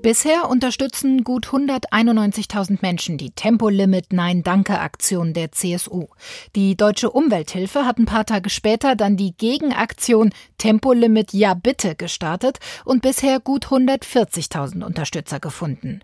Bisher 0.00 0.48
unterstützen 0.48 1.24
gut 1.24 1.48
191.000 1.48 2.78
Menschen 2.82 3.18
die 3.18 3.32
Tempolimit 3.32 4.12
Nein 4.12 4.44
Danke 4.44 4.78
Aktion 4.78 5.34
der 5.34 5.50
CSU. 5.50 6.06
Die 6.54 6.76
Deutsche 6.76 7.10
Umwelthilfe 7.10 7.84
hat 7.84 7.98
ein 7.98 8.06
paar 8.06 8.24
Tage 8.24 8.48
später 8.48 8.94
dann 8.94 9.16
die 9.16 9.36
Gegenaktion 9.36 10.30
Tempolimit 10.56 11.32
Ja 11.32 11.54
bitte 11.54 11.96
gestartet 11.96 12.58
und 12.84 13.02
bisher 13.02 13.40
gut 13.40 13.66
140.000 13.66 14.84
Unterstützer 14.84 15.40
gefunden. 15.40 16.00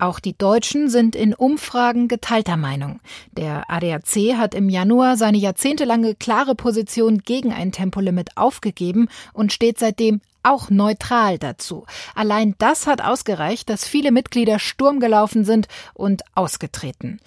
Auch 0.00 0.20
die 0.20 0.36
Deutschen 0.36 0.88
sind 0.88 1.16
in 1.16 1.34
Umfragen 1.34 2.06
geteilter 2.06 2.56
Meinung. 2.56 3.00
Der 3.32 3.68
ADAC 3.68 4.36
hat 4.36 4.54
im 4.54 4.68
Januar 4.68 5.16
seine 5.16 5.38
jahrzehntelange 5.38 6.14
klare 6.14 6.54
Position 6.54 7.18
gegen 7.18 7.52
ein 7.52 7.72
Tempolimit 7.72 8.36
aufgegeben 8.36 9.08
und 9.32 9.52
steht 9.52 9.78
seitdem 9.78 10.20
auch 10.42 10.70
neutral 10.70 11.38
dazu. 11.38 11.86
Allein 12.14 12.54
das 12.58 12.86
hat 12.86 13.02
ausgereicht, 13.02 13.68
dass 13.68 13.86
viele 13.86 14.12
Mitglieder 14.12 14.58
Sturm 14.58 15.00
gelaufen 15.00 15.44
sind 15.44 15.68
und 15.94 16.22
ausgetreten. 16.34 17.20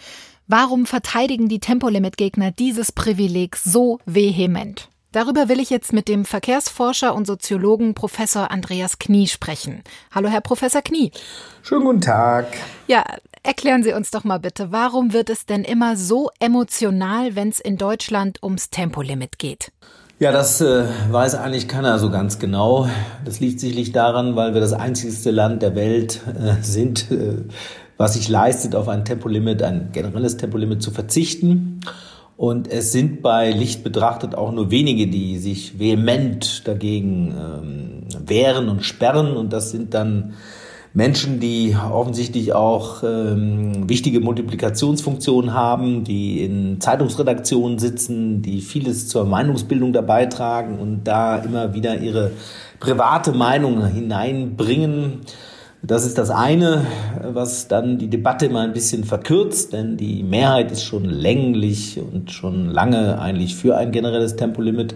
Warum 0.48 0.86
verteidigen 0.86 1.48
die 1.48 1.60
Tempolimit-Gegner 1.60 2.52
dieses 2.52 2.92
Privileg 2.92 3.56
so 3.56 4.00
vehement? 4.06 4.90
Darüber 5.12 5.50
will 5.50 5.60
ich 5.60 5.70
jetzt 5.70 5.92
mit 5.92 6.08
dem 6.08 6.24
Verkehrsforscher 6.24 7.14
und 7.14 7.28
Soziologen 7.28 7.94
Professor 7.94 8.50
Andreas 8.50 8.98
Knie 8.98 9.28
sprechen. 9.28 9.84
Hallo, 10.12 10.30
Herr 10.30 10.40
Professor 10.40 10.82
Knie. 10.82 11.12
Schönen 11.64 11.84
guten 11.84 12.02
Tag. 12.02 12.48
Ja, 12.88 13.04
erklären 13.44 13.84
Sie 13.84 13.92
uns 13.92 14.12
doch 14.12 14.24
mal 14.24 14.40
bitte, 14.40 14.72
warum 14.72 15.12
wird 15.12 15.30
es 15.30 15.46
denn 15.46 15.66
immer 15.66 15.98
so 15.98 16.30
emotional, 16.40 17.36
wenn 17.36 17.50
es 17.50 17.60
in 17.60 17.76
Deutschland 17.78 18.42
ums 18.42 18.70
Tempolimit 18.70 19.38
geht? 19.38 19.74
Ja, 20.22 20.32
das 20.32 20.62
äh, 20.62 20.84
weiß 21.10 21.34
eigentlich 21.34 21.68
keiner 21.68 21.98
so 21.98 22.12
ganz 22.12 22.38
genau. 22.38 22.88
Das 23.26 23.40
liegt 23.40 23.60
sicherlich 23.60 23.92
daran, 23.92 24.36
weil 24.36 24.54
wir 24.54 24.62
das 24.62 24.72
einzigste 24.72 25.32
Land 25.32 25.64
der 25.64 25.74
Welt 25.74 26.22
äh, 26.40 26.62
sind, 26.62 27.10
äh, 27.10 27.38
was 27.98 28.14
sich 28.14 28.30
leistet, 28.30 28.76
auf 28.76 28.88
ein 28.88 29.04
Tempolimit, 29.04 29.64
ein 29.64 29.90
generelles 29.92 30.38
Tempolimit 30.38 30.84
zu 30.84 30.92
verzichten. 30.92 31.80
Und 32.38 32.68
es 32.68 32.92
sind 32.92 33.24
bei 33.24 33.50
Licht 33.50 33.84
betrachtet 33.84 34.36
auch 34.36 34.52
nur 34.52 34.70
wenige, 34.70 35.08
die 35.08 35.40
sich 35.40 35.80
vehement 35.80 36.68
dagegen 36.68 37.34
ähm, 37.36 38.28
wehren 38.28 38.70
und 38.70 38.84
sperren. 38.84 39.36
Und 39.36 39.52
das 39.54 39.72
sind 39.72 39.96
dann 39.96 40.36
Menschen, 40.94 41.40
die 41.40 41.76
offensichtlich 41.76 42.52
auch 42.54 43.04
ähm, 43.04 43.88
wichtige 43.88 44.20
Multiplikationsfunktionen 44.20 45.54
haben, 45.54 46.04
die 46.04 46.44
in 46.44 46.82
Zeitungsredaktionen 46.82 47.80
sitzen, 47.80 48.42
die 48.42 48.60
vieles 48.60 49.08
zur 49.08 49.26
Meinungsbildung 49.26 49.94
dabei 49.94 50.26
tragen 50.26 50.80
und 50.80 51.06
da 51.06 51.38
immer 51.38 51.74
wieder 51.74 51.98
ihre 51.98 52.32
private 52.82 53.32
Meinung 53.32 53.86
hineinbringen. 53.86 55.22
Das 55.82 56.06
ist 56.06 56.18
das 56.18 56.30
eine, 56.30 56.86
was 57.24 57.70
dann 57.70 57.98
die 57.98 58.10
Debatte 58.10 58.50
mal 58.50 58.68
ein 58.68 58.74
bisschen 58.74 59.06
verkürzt, 59.06 59.72
denn 59.72 59.96
die 59.96 60.24
Mehrheit 60.24 60.72
ist 60.72 60.84
schon 60.84 61.06
länglich 61.06 62.00
und 62.00 62.32
schon 62.32 62.70
lange 62.70 63.20
eigentlich 63.20 63.56
für 63.56 63.78
ein 63.78 63.94
generelles 63.94 64.36
Tempolimit. 64.36 64.96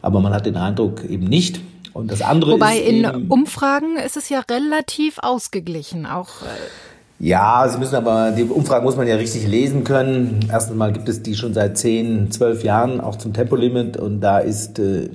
Aber 0.00 0.20
man 0.20 0.32
hat 0.32 0.46
den 0.46 0.56
Eindruck 0.56 1.04
eben 1.04 1.24
nicht. 1.24 1.60
Und 1.94 2.10
das 2.10 2.22
andere 2.22 2.52
Wobei 2.52 2.76
ist 2.78 2.88
in 2.88 3.04
eben, 3.04 3.28
Umfragen 3.28 3.96
ist 3.96 4.16
es 4.16 4.28
ja 4.28 4.40
relativ 4.40 5.18
ausgeglichen. 5.20 6.06
Auch 6.06 6.42
äh, 6.42 7.24
Ja, 7.24 7.68
Sie 7.68 7.78
müssen 7.78 7.94
aber, 7.94 8.32
die 8.32 8.42
Umfragen 8.42 8.84
muss 8.84 8.96
man 8.96 9.06
ja 9.06 9.14
richtig 9.14 9.46
lesen 9.46 9.84
können. 9.84 10.40
Erstens 10.50 10.76
mal 10.76 10.92
gibt 10.92 11.08
es 11.08 11.22
die 11.22 11.36
schon 11.36 11.54
seit 11.54 11.78
10, 11.78 12.32
12 12.32 12.64
Jahren, 12.64 13.00
auch 13.00 13.16
zum 13.16 13.32
Tempolimit. 13.32 13.96
Und 13.96 14.20
da 14.20 14.40
ist 14.40 14.80
äh, 14.80 15.08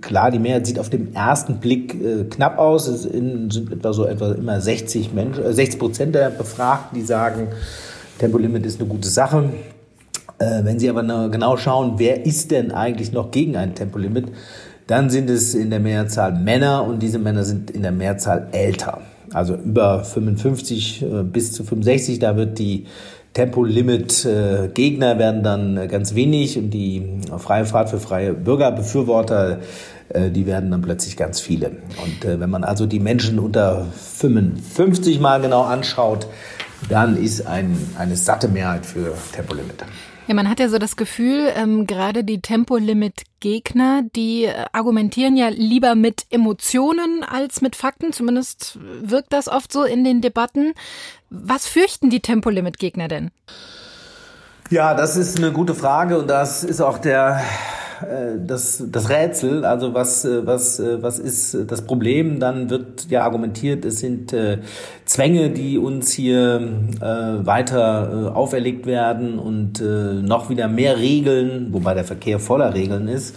klar, 0.00 0.30
die 0.30 0.38
Mehrheit 0.38 0.68
sieht 0.68 0.78
auf 0.78 0.88
den 0.88 1.16
ersten 1.16 1.58
Blick 1.58 1.94
äh, 1.94 2.24
knapp 2.30 2.58
aus. 2.58 2.86
Es 2.86 3.04
in, 3.04 3.50
sind 3.50 3.72
etwa 3.72 3.92
so 3.92 4.06
etwa 4.06 4.32
immer 4.32 4.60
60 4.60 5.12
Menschen, 5.12 5.44
äh, 5.44 5.52
60 5.52 5.80
Prozent 5.80 6.14
der 6.14 6.30
Befragten, 6.30 6.96
die 6.96 7.04
sagen, 7.04 7.48
Tempolimit 8.18 8.64
ist 8.64 8.80
eine 8.80 8.88
gute 8.88 9.08
Sache. 9.08 9.50
Äh, 10.38 10.64
wenn 10.64 10.78
Sie 10.78 10.88
aber 10.88 11.28
genau 11.28 11.56
schauen, 11.56 11.94
wer 11.96 12.24
ist 12.24 12.52
denn 12.52 12.70
eigentlich 12.70 13.10
noch 13.12 13.32
gegen 13.32 13.56
ein 13.56 13.74
Tempolimit, 13.74 14.26
dann 14.86 15.10
sind 15.10 15.30
es 15.30 15.54
in 15.54 15.70
der 15.70 15.80
Mehrzahl 15.80 16.32
Männer 16.32 16.84
und 16.84 17.02
diese 17.02 17.18
Männer 17.18 17.44
sind 17.44 17.70
in 17.70 17.82
der 17.82 17.92
Mehrzahl 17.92 18.48
älter. 18.52 19.00
Also 19.32 19.54
über 19.54 20.04
55 20.04 21.02
äh, 21.02 21.22
bis 21.22 21.52
zu 21.52 21.64
65, 21.64 22.18
da 22.18 22.36
wird 22.36 22.58
die 22.58 22.86
Tempolimit-Gegner 23.34 25.18
werden 25.18 25.42
dann 25.42 25.88
ganz 25.88 26.14
wenig 26.14 26.56
und 26.56 26.70
die 26.70 27.18
freie 27.36 27.66
Fahrt 27.66 27.90
für 27.90 27.98
freie 27.98 28.32
Bürgerbefürworter, 28.32 29.58
äh, 30.10 30.30
die 30.30 30.46
werden 30.46 30.70
dann 30.70 30.82
plötzlich 30.82 31.16
ganz 31.16 31.40
viele. 31.40 31.72
Und 32.04 32.24
äh, 32.24 32.38
wenn 32.38 32.48
man 32.48 32.62
also 32.62 32.86
die 32.86 33.00
Menschen 33.00 33.40
unter 33.40 33.86
55 33.86 35.18
mal 35.18 35.40
genau 35.40 35.62
anschaut, 35.62 36.28
dann 36.88 37.16
ist 37.16 37.46
ein, 37.46 37.76
eine 37.98 38.16
satte 38.16 38.46
Mehrheit 38.46 38.86
für 38.86 39.14
Tempolimit. 39.32 39.84
Ja, 40.26 40.34
man 40.34 40.48
hat 40.48 40.58
ja 40.58 40.70
so 40.70 40.78
das 40.78 40.96
Gefühl, 40.96 41.52
ähm, 41.54 41.86
gerade 41.86 42.24
die 42.24 42.40
Tempolimit-Gegner, 42.40 44.02
die 44.16 44.44
äh, 44.44 44.64
argumentieren 44.72 45.36
ja 45.36 45.48
lieber 45.48 45.94
mit 45.94 46.24
Emotionen 46.30 47.22
als 47.22 47.60
mit 47.60 47.76
Fakten. 47.76 48.12
Zumindest 48.14 48.78
wirkt 49.02 49.34
das 49.34 49.48
oft 49.48 49.70
so 49.70 49.84
in 49.84 50.02
den 50.02 50.22
Debatten. 50.22 50.72
Was 51.28 51.66
fürchten 51.66 52.08
die 52.08 52.20
Tempolimit-Gegner 52.20 53.08
denn? 53.08 53.32
Ja, 54.70 54.94
das 54.94 55.16
ist 55.16 55.36
eine 55.36 55.52
gute 55.52 55.74
Frage 55.74 56.18
und 56.18 56.28
das 56.28 56.64
ist 56.64 56.80
auch 56.80 56.96
der 56.96 57.42
das, 58.46 58.82
das 58.90 59.08
Rätsel, 59.08 59.64
also 59.64 59.94
was, 59.94 60.24
äh, 60.24 60.46
was, 60.46 60.80
äh, 60.80 61.02
was 61.02 61.18
ist 61.18 61.56
das 61.66 61.82
Problem, 61.82 62.40
dann 62.40 62.70
wird 62.70 63.10
ja 63.10 63.22
argumentiert, 63.22 63.84
es 63.84 64.00
sind 64.00 64.32
äh, 64.32 64.58
Zwänge, 65.04 65.50
die 65.50 65.78
uns 65.78 66.12
hier 66.12 66.60
äh, 67.00 67.46
weiter 67.46 68.30
äh, 68.32 68.36
auferlegt 68.36 68.86
werden 68.86 69.38
und 69.38 69.80
äh, 69.80 69.84
noch 69.84 70.50
wieder 70.50 70.68
mehr 70.68 70.98
Regeln, 70.98 71.68
wobei 71.72 71.94
der 71.94 72.04
Verkehr 72.04 72.38
voller 72.38 72.74
Regeln 72.74 73.08
ist. 73.08 73.36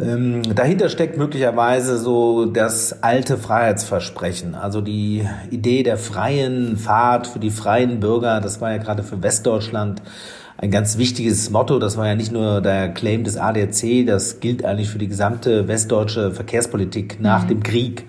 Ähm, 0.00 0.42
dahinter 0.54 0.88
steckt 0.88 1.18
möglicherweise 1.18 1.98
so 1.98 2.46
das 2.46 3.02
alte 3.02 3.36
Freiheitsversprechen, 3.36 4.54
also 4.54 4.80
die 4.80 5.28
Idee 5.50 5.82
der 5.82 5.98
freien 5.98 6.78
Fahrt 6.78 7.26
für 7.26 7.38
die 7.38 7.50
freien 7.50 8.00
Bürger, 8.00 8.40
das 8.40 8.60
war 8.60 8.70
ja 8.70 8.78
gerade 8.78 9.02
für 9.02 9.22
Westdeutschland 9.22 10.02
ein 10.58 10.70
ganz 10.70 10.98
wichtiges 10.98 11.50
Motto. 11.50 11.78
Das 11.78 11.96
war 11.96 12.06
ja 12.06 12.14
nicht 12.14 12.32
nur 12.32 12.60
der 12.60 12.88
Claim 12.88 13.24
des 13.24 13.36
ADAC, 13.36 14.06
das 14.06 14.40
gilt 14.40 14.64
eigentlich 14.64 14.88
für 14.88 14.98
die 14.98 15.08
gesamte 15.08 15.68
westdeutsche 15.68 16.32
Verkehrspolitik 16.32 17.20
nach 17.20 17.44
mhm. 17.44 17.48
dem 17.48 17.62
Krieg. 17.62 18.06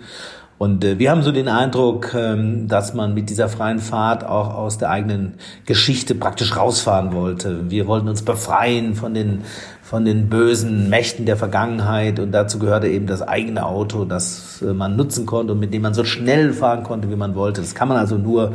Und 0.57 0.85
äh, 0.85 0.97
wir 1.00 1.12
haben 1.12 1.23
so 1.23 1.31
den 1.31 1.47
Eindruck, 1.47 2.13
ähm, 2.13 2.67
dass 2.67 2.93
man 2.93 3.13
mit 3.13 3.29
dieser 3.29 3.50
freien 3.50 3.79
Fahrt 3.79 4.23
auch 4.23 4.53
aus 4.53 4.77
der 4.77 4.91
eigenen 4.91 5.33
Geschichte 5.65 6.15
praktisch 6.15 6.55
rausfahren 6.55 7.13
wollte. 7.13 7.69
Wir 7.69 7.88
wollten 7.88 8.07
uns 8.07 8.21
befreien 8.21 8.95
von 8.95 9.13
den 9.13 9.41
von 9.81 10.05
den 10.05 10.29
bösen 10.29 10.89
Mächten 10.89 11.25
der 11.25 11.38
Vergangenheit 11.38 12.17
und 12.17 12.31
dazu 12.31 12.57
gehörte 12.57 12.88
eben 12.88 13.05
das 13.05 13.21
eigene 13.21 13.65
Auto, 13.65 14.05
das 14.05 14.62
äh, 14.62 14.73
man 14.73 14.95
nutzen 14.95 15.25
konnte 15.25 15.53
und 15.53 15.59
mit 15.59 15.73
dem 15.73 15.81
man 15.81 15.93
so 15.93 16.03
schnell 16.03 16.53
fahren 16.53 16.83
konnte, 16.83 17.12
wie 17.12 17.15
man 17.15 17.35
wollte. 17.35 17.62
Das 17.62 17.75
kann 17.75 17.89
man 17.89 17.97
also 17.97 18.17
nur 18.17 18.53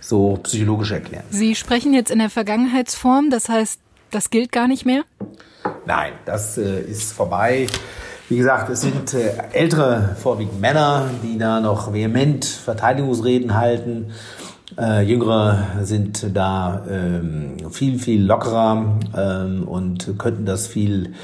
so 0.00 0.38
psychologisch 0.42 0.92
erklären. 0.92 1.24
Sie 1.30 1.54
sprechen 1.54 1.94
jetzt 1.94 2.10
in 2.10 2.18
der 2.18 2.30
Vergangenheitsform, 2.30 3.30
das 3.30 3.48
heißt, 3.48 3.80
das 4.10 4.30
gilt 4.30 4.52
gar 4.52 4.68
nicht 4.68 4.86
mehr? 4.86 5.02
Nein, 5.86 6.12
das 6.24 6.58
äh, 6.58 6.80
ist 6.80 7.12
vorbei. 7.12 7.66
Wie 8.28 8.36
gesagt, 8.36 8.68
es 8.68 8.82
sind 8.82 9.14
äh, 9.14 9.32
ältere, 9.52 10.16
vorwiegend 10.20 10.60
Männer, 10.60 11.08
die 11.22 11.38
da 11.38 11.60
noch 11.60 11.92
vehement 11.92 12.44
Verteidigungsreden 12.44 13.54
halten. 13.54 14.12
Äh, 14.78 15.02
Jüngere 15.02 15.62
sind 15.82 16.36
da 16.36 16.84
ähm, 16.90 17.56
viel, 17.70 17.98
viel 17.98 18.24
lockerer 18.24 18.98
ähm, 19.16 19.66
und 19.66 20.18
könnten 20.18 20.44
das 20.44 20.66
viel 20.66 21.14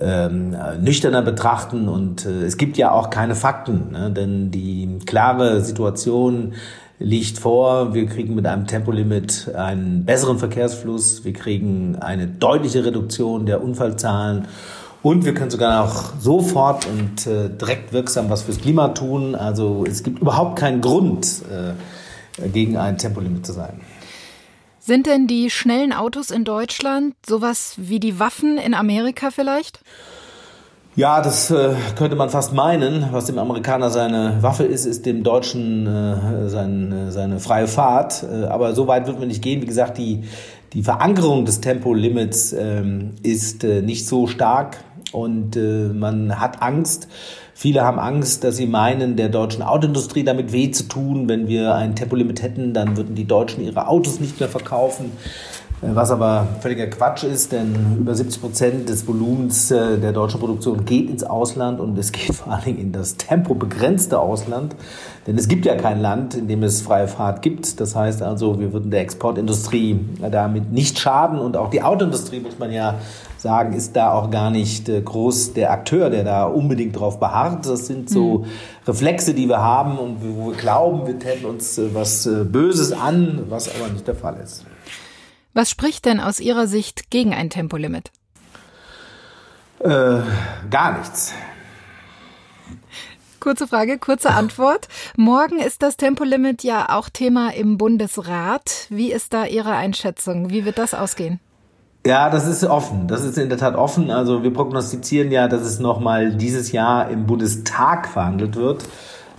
ähm, 0.00 0.56
nüchterner 0.80 1.22
betrachten. 1.22 1.88
Und 1.88 2.26
äh, 2.26 2.42
es 2.42 2.56
gibt 2.56 2.76
ja 2.76 2.90
auch 2.90 3.10
keine 3.10 3.34
Fakten, 3.34 3.92
ne? 3.92 4.10
denn 4.10 4.50
die 4.50 4.98
klare 5.06 5.60
Situation 5.60 6.54
liegt 6.98 7.38
vor, 7.38 7.94
wir 7.94 8.06
kriegen 8.06 8.34
mit 8.34 8.46
einem 8.46 8.66
Tempolimit 8.66 9.54
einen 9.54 10.04
besseren 10.04 10.38
Verkehrsfluss, 10.38 11.24
wir 11.24 11.32
kriegen 11.32 11.96
eine 11.96 12.26
deutliche 12.26 12.84
Reduktion 12.84 13.46
der 13.46 13.62
Unfallzahlen 13.62 14.48
und 15.02 15.24
wir 15.24 15.34
können 15.34 15.50
sogar 15.50 15.84
auch 15.84 16.14
sofort 16.18 16.86
und 16.86 17.26
äh, 17.26 17.48
direkt 17.50 17.92
wirksam 17.92 18.30
was 18.30 18.42
fürs 18.42 18.60
Klima 18.60 18.88
tun. 18.88 19.34
Also 19.36 19.84
es 19.88 20.02
gibt 20.02 20.20
überhaupt 20.20 20.58
keinen 20.58 20.80
Grund, 20.80 21.42
äh, 21.50 21.74
gegen 22.48 22.76
ein 22.76 22.98
Tempolimit 22.98 23.46
zu 23.46 23.52
sein. 23.52 23.80
Sind 24.78 25.06
denn 25.06 25.26
die 25.26 25.50
schnellen 25.50 25.92
Autos 25.92 26.30
in 26.30 26.44
Deutschland 26.44 27.14
sowas 27.26 27.74
wie 27.76 28.00
die 28.00 28.18
Waffen 28.18 28.58
in 28.58 28.74
Amerika 28.74 29.30
vielleicht? 29.30 29.80
Ja, 30.98 31.20
das 31.20 31.52
äh, 31.52 31.76
könnte 31.94 32.16
man 32.16 32.28
fast 32.28 32.52
meinen. 32.52 33.10
Was 33.12 33.26
dem 33.26 33.38
Amerikaner 33.38 33.88
seine 33.88 34.42
Waffe 34.42 34.64
ist, 34.64 34.84
ist 34.84 35.06
dem 35.06 35.22
Deutschen 35.22 35.86
äh, 35.86 36.48
sein, 36.48 36.90
äh, 36.90 37.12
seine 37.12 37.38
freie 37.38 37.68
Fahrt. 37.68 38.24
Äh, 38.24 38.46
aber 38.46 38.74
so 38.74 38.88
weit 38.88 39.06
wird 39.06 39.20
man 39.20 39.28
nicht 39.28 39.40
gehen. 39.40 39.62
Wie 39.62 39.66
gesagt, 39.66 39.96
die, 39.96 40.24
die 40.72 40.82
Verankerung 40.82 41.44
des 41.44 41.60
Tempolimits 41.60 42.52
ähm, 42.52 43.12
ist 43.22 43.62
äh, 43.62 43.80
nicht 43.80 44.08
so 44.08 44.26
stark 44.26 44.78
und 45.12 45.54
äh, 45.54 45.84
man 45.84 46.40
hat 46.40 46.62
Angst. 46.62 47.06
Viele 47.54 47.82
haben 47.82 48.00
Angst, 48.00 48.42
dass 48.42 48.56
sie 48.56 48.66
meinen, 48.66 49.14
der 49.14 49.28
deutschen 49.28 49.62
Autoindustrie 49.62 50.24
damit 50.24 50.50
weh 50.50 50.72
zu 50.72 50.88
tun. 50.88 51.28
Wenn 51.28 51.46
wir 51.46 51.76
ein 51.76 51.94
Tempolimit 51.94 52.42
hätten, 52.42 52.74
dann 52.74 52.96
würden 52.96 53.14
die 53.14 53.24
Deutschen 53.24 53.62
ihre 53.62 53.86
Autos 53.86 54.18
nicht 54.18 54.40
mehr 54.40 54.48
verkaufen. 54.48 55.12
Äh, 55.80 55.94
was 55.94 56.10
aber 56.10 56.46
völliger 56.60 56.86
Quatsch 56.88 57.24
ist, 57.24 57.52
denn 57.52 57.98
über 57.98 58.14
70 58.14 58.40
Prozent 58.40 58.88
des 58.88 59.06
Volumens 59.06 59.70
äh, 59.70 59.98
der 59.98 60.12
deutschen 60.12 60.40
Produktion 60.40 60.84
geht 60.84 61.08
ins 61.08 61.22
Ausland 61.24 61.80
und 61.80 61.96
es 61.98 62.12
geht 62.12 62.34
vor 62.34 62.52
allen 62.52 62.64
Dingen 62.64 62.78
in 62.78 62.92
das 62.92 63.16
tempobegrenzte 63.16 64.18
Ausland. 64.18 64.74
Denn 65.26 65.36
es 65.36 65.46
gibt 65.46 65.66
ja 65.66 65.76
kein 65.76 66.00
Land, 66.00 66.34
in 66.34 66.48
dem 66.48 66.62
es 66.62 66.80
freie 66.80 67.06
Fahrt 67.06 67.42
gibt. 67.42 67.80
Das 67.80 67.94
heißt 67.94 68.22
also, 68.22 68.58
wir 68.58 68.72
würden 68.72 68.90
der 68.90 69.02
Exportindustrie 69.02 70.00
damit 70.30 70.72
nicht 70.72 70.98
schaden 70.98 71.38
und 71.38 71.56
auch 71.56 71.68
die 71.68 71.82
Autoindustrie, 71.82 72.40
muss 72.40 72.58
man 72.58 72.72
ja 72.72 72.94
sagen, 73.36 73.74
ist 73.74 73.94
da 73.94 74.12
auch 74.12 74.30
gar 74.30 74.50
nicht 74.50 74.88
äh, 74.88 75.00
groß 75.00 75.52
der 75.52 75.70
Akteur, 75.70 76.10
der 76.10 76.24
da 76.24 76.44
unbedingt 76.44 76.98
drauf 76.98 77.20
beharrt. 77.20 77.66
Das 77.66 77.86
sind 77.86 78.10
so 78.10 78.38
mhm. 78.38 78.44
Reflexe, 78.86 79.34
die 79.34 79.48
wir 79.48 79.58
haben 79.58 79.98
und 79.98 80.16
wo 80.22 80.50
wir 80.50 80.56
glauben, 80.56 81.06
wir 81.06 81.18
täten 81.18 81.44
uns 81.44 81.80
was 81.92 82.28
Böses 82.50 82.92
an, 82.92 83.44
was 83.48 83.68
aber 83.68 83.92
nicht 83.92 84.08
der 84.08 84.16
Fall 84.16 84.38
ist. 84.42 84.64
Was 85.58 85.70
spricht 85.70 86.04
denn 86.04 86.20
aus 86.20 86.38
Ihrer 86.38 86.68
Sicht 86.68 87.10
gegen 87.10 87.34
ein 87.34 87.50
Tempolimit? 87.50 88.12
Äh, 89.80 90.20
gar 90.70 90.96
nichts. 90.96 91.32
Kurze 93.40 93.66
Frage, 93.66 93.98
kurze 93.98 94.30
Antwort. 94.30 94.86
Morgen 95.16 95.58
ist 95.58 95.82
das 95.82 95.96
Tempolimit 95.96 96.62
ja 96.62 96.96
auch 96.96 97.08
Thema 97.08 97.52
im 97.52 97.76
Bundesrat. 97.76 98.86
Wie 98.88 99.10
ist 99.10 99.34
da 99.34 99.46
Ihre 99.46 99.72
Einschätzung? 99.72 100.50
Wie 100.50 100.64
wird 100.64 100.78
das 100.78 100.94
ausgehen? 100.94 101.40
Ja, 102.06 102.30
das 102.30 102.46
ist 102.46 102.62
offen. 102.62 103.08
Das 103.08 103.24
ist 103.24 103.36
in 103.36 103.48
der 103.48 103.58
Tat 103.58 103.74
offen. 103.74 104.12
Also 104.12 104.44
wir 104.44 104.52
prognostizieren 104.52 105.32
ja, 105.32 105.48
dass 105.48 105.62
es 105.62 105.80
nochmal 105.80 106.36
dieses 106.36 106.70
Jahr 106.70 107.10
im 107.10 107.26
Bundestag 107.26 108.06
verhandelt 108.06 108.54
wird. 108.54 108.84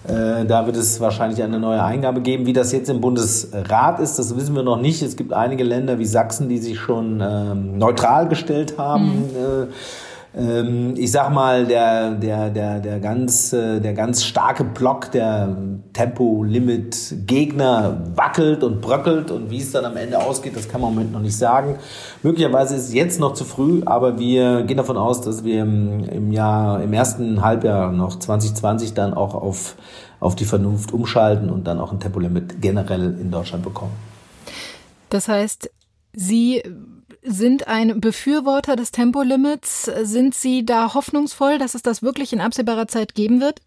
Äh, 0.07 0.45
da 0.45 0.65
wird 0.65 0.77
es 0.77 0.99
wahrscheinlich 0.99 1.43
eine 1.43 1.59
neue 1.59 1.83
Eingabe 1.83 2.21
geben. 2.21 2.45
Wie 2.45 2.53
das 2.53 2.71
jetzt 2.71 2.89
im 2.89 3.01
Bundesrat 3.01 3.99
ist, 3.99 4.17
das 4.17 4.35
wissen 4.35 4.55
wir 4.55 4.63
noch 4.63 4.79
nicht. 4.79 5.01
Es 5.01 5.15
gibt 5.15 5.33
einige 5.33 5.63
Länder 5.63 5.99
wie 5.99 6.05
Sachsen, 6.05 6.49
die 6.49 6.57
sich 6.57 6.79
schon 6.79 7.21
ähm, 7.21 7.77
neutral 7.77 8.27
gestellt 8.27 8.77
haben. 8.77 9.05
Mhm. 9.05 9.67
Äh, 10.33 10.59
ähm, 10.59 10.93
ich 10.97 11.11
sag 11.11 11.31
mal, 11.31 11.65
der, 11.65 12.11
der, 12.11 12.49
der, 12.49 12.79
der, 12.79 12.99
ganz, 12.99 13.53
äh, 13.53 13.79
der 13.79 13.93
ganz 13.93 14.23
starke 14.23 14.63
Block 14.63 15.11
der 15.11 15.55
Tempolimit-Gegner 15.93 18.01
wackelt 18.15 18.63
und 18.63 18.81
bröckelt 18.81 19.29
und 19.31 19.49
wie 19.49 19.59
es 19.59 19.71
dann 19.71 19.85
am 19.85 19.97
Ende 19.97 20.19
ausgeht, 20.19 20.55
das 20.55 20.69
kann 20.69 20.81
man 20.81 20.91
im 20.91 20.95
Moment 20.95 21.13
noch 21.13 21.21
nicht 21.21 21.37
sagen. 21.37 21.77
Möglicherweise 22.23 22.75
ist 22.75 22.89
es 22.89 22.93
jetzt 22.93 23.19
noch 23.19 23.33
zu 23.33 23.45
früh, 23.45 23.81
aber 23.85 24.19
wir 24.19 24.61
gehen 24.63 24.77
davon 24.77 24.97
aus, 24.97 25.21
dass 25.21 25.43
wir 25.43 25.63
im, 25.63 26.07
im 26.09 26.31
Jahr, 26.31 26.81
im 26.81 26.93
ersten 26.93 27.41
Halbjahr 27.41 27.91
noch 27.91 28.19
2020 28.19 28.93
dann 28.93 29.13
auch 29.13 29.35
auf, 29.35 29.75
auf 30.19 30.35
die 30.35 30.45
Vernunft 30.45 30.93
umschalten 30.93 31.49
und 31.49 31.65
dann 31.65 31.79
auch 31.79 31.91
ein 31.91 31.99
Tempolimit 31.99 32.61
generell 32.61 33.17
in 33.19 33.31
Deutschland 33.31 33.63
bekommen. 33.63 33.93
Das 35.09 35.27
heißt, 35.27 35.71
Sie 36.13 36.61
sind 37.21 37.67
ein 37.67 37.99
Befürworter 37.99 38.75
des 38.75 38.91
Tempolimits. 38.91 39.91
Sind 40.03 40.35
Sie 40.35 40.65
da 40.65 40.93
hoffnungsvoll, 40.93 41.57
dass 41.57 41.75
es 41.75 41.81
das 41.81 42.01
wirklich 42.01 42.33
in 42.33 42.41
absehbarer 42.41 42.87
Zeit 42.87 43.15
geben 43.15 43.41
wird? 43.41 43.61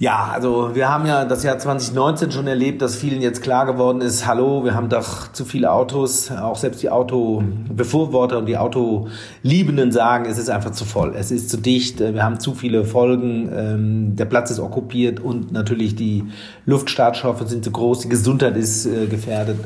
Ja, 0.00 0.30
also 0.32 0.74
wir 0.74 0.88
haben 0.88 1.06
ja 1.06 1.24
das 1.24 1.44
Jahr 1.44 1.56
2019 1.56 2.32
schon 2.32 2.48
erlebt, 2.48 2.82
dass 2.82 2.96
vielen 2.96 3.22
jetzt 3.22 3.42
klar 3.42 3.64
geworden 3.64 4.00
ist, 4.00 4.26
hallo, 4.26 4.64
wir 4.64 4.74
haben 4.74 4.88
doch 4.88 5.30
zu 5.30 5.44
viele 5.44 5.70
Autos, 5.70 6.32
auch 6.32 6.56
selbst 6.56 6.82
die 6.82 6.90
Autobefürworter 6.90 8.38
und 8.38 8.46
die 8.46 8.56
Autoliebenden 8.56 9.92
sagen, 9.92 10.24
es 10.28 10.36
ist 10.36 10.50
einfach 10.50 10.72
zu 10.72 10.84
voll, 10.84 11.14
es 11.16 11.30
ist 11.30 11.48
zu 11.48 11.58
dicht, 11.58 12.00
wir 12.00 12.24
haben 12.24 12.40
zu 12.40 12.54
viele 12.54 12.84
Folgen, 12.84 13.48
ähm, 13.54 14.16
der 14.16 14.24
Platz 14.24 14.50
ist 14.50 14.58
okkupiert 14.58 15.20
und 15.20 15.52
natürlich 15.52 15.94
die 15.94 16.24
Luftstartstoffe 16.66 17.46
sind 17.46 17.64
zu 17.64 17.70
groß, 17.70 18.00
die 18.00 18.08
Gesundheit 18.08 18.56
ist 18.56 18.86
äh, 18.86 19.06
gefährdet. 19.06 19.60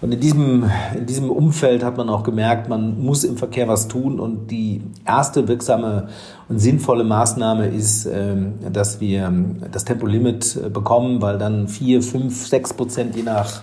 Und 0.00 0.12
in 0.12 0.20
diesem, 0.20 0.64
in 0.96 1.04
diesem 1.04 1.28
Umfeld 1.28 1.84
hat 1.84 1.98
man 1.98 2.08
auch 2.08 2.22
gemerkt, 2.22 2.70
man 2.70 3.04
muss 3.04 3.22
im 3.22 3.36
Verkehr 3.36 3.68
was 3.68 3.86
tun 3.86 4.18
und 4.18 4.50
die 4.50 4.80
erste 5.04 5.46
wirksame 5.46 6.08
und 6.48 6.58
sinnvolle 6.58 7.04
Maßnahme 7.04 7.68
ist, 7.68 8.06
ähm, 8.06 8.54
dass 8.72 9.00
wir 9.00 9.26
ähm, 9.26 9.56
das 9.72 9.84
Tempolimit 9.84 10.56
äh, 10.56 10.68
bekommen, 10.68 11.22
weil 11.22 11.38
dann 11.38 11.68
vier, 11.68 12.02
fünf, 12.02 12.46
sechs 12.46 12.74
Prozent 12.74 13.16
je 13.16 13.22
nach 13.22 13.62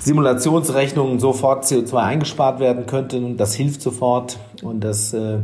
Simulationsrechnung 0.00 1.18
sofort 1.20 1.64
CO2 1.64 1.96
eingespart 1.96 2.60
werden 2.60 2.86
könnte. 2.86 3.20
Das 3.36 3.54
hilft 3.54 3.80
sofort 3.80 4.38
und 4.62 4.84
das 4.84 5.12
äh, 5.14 5.38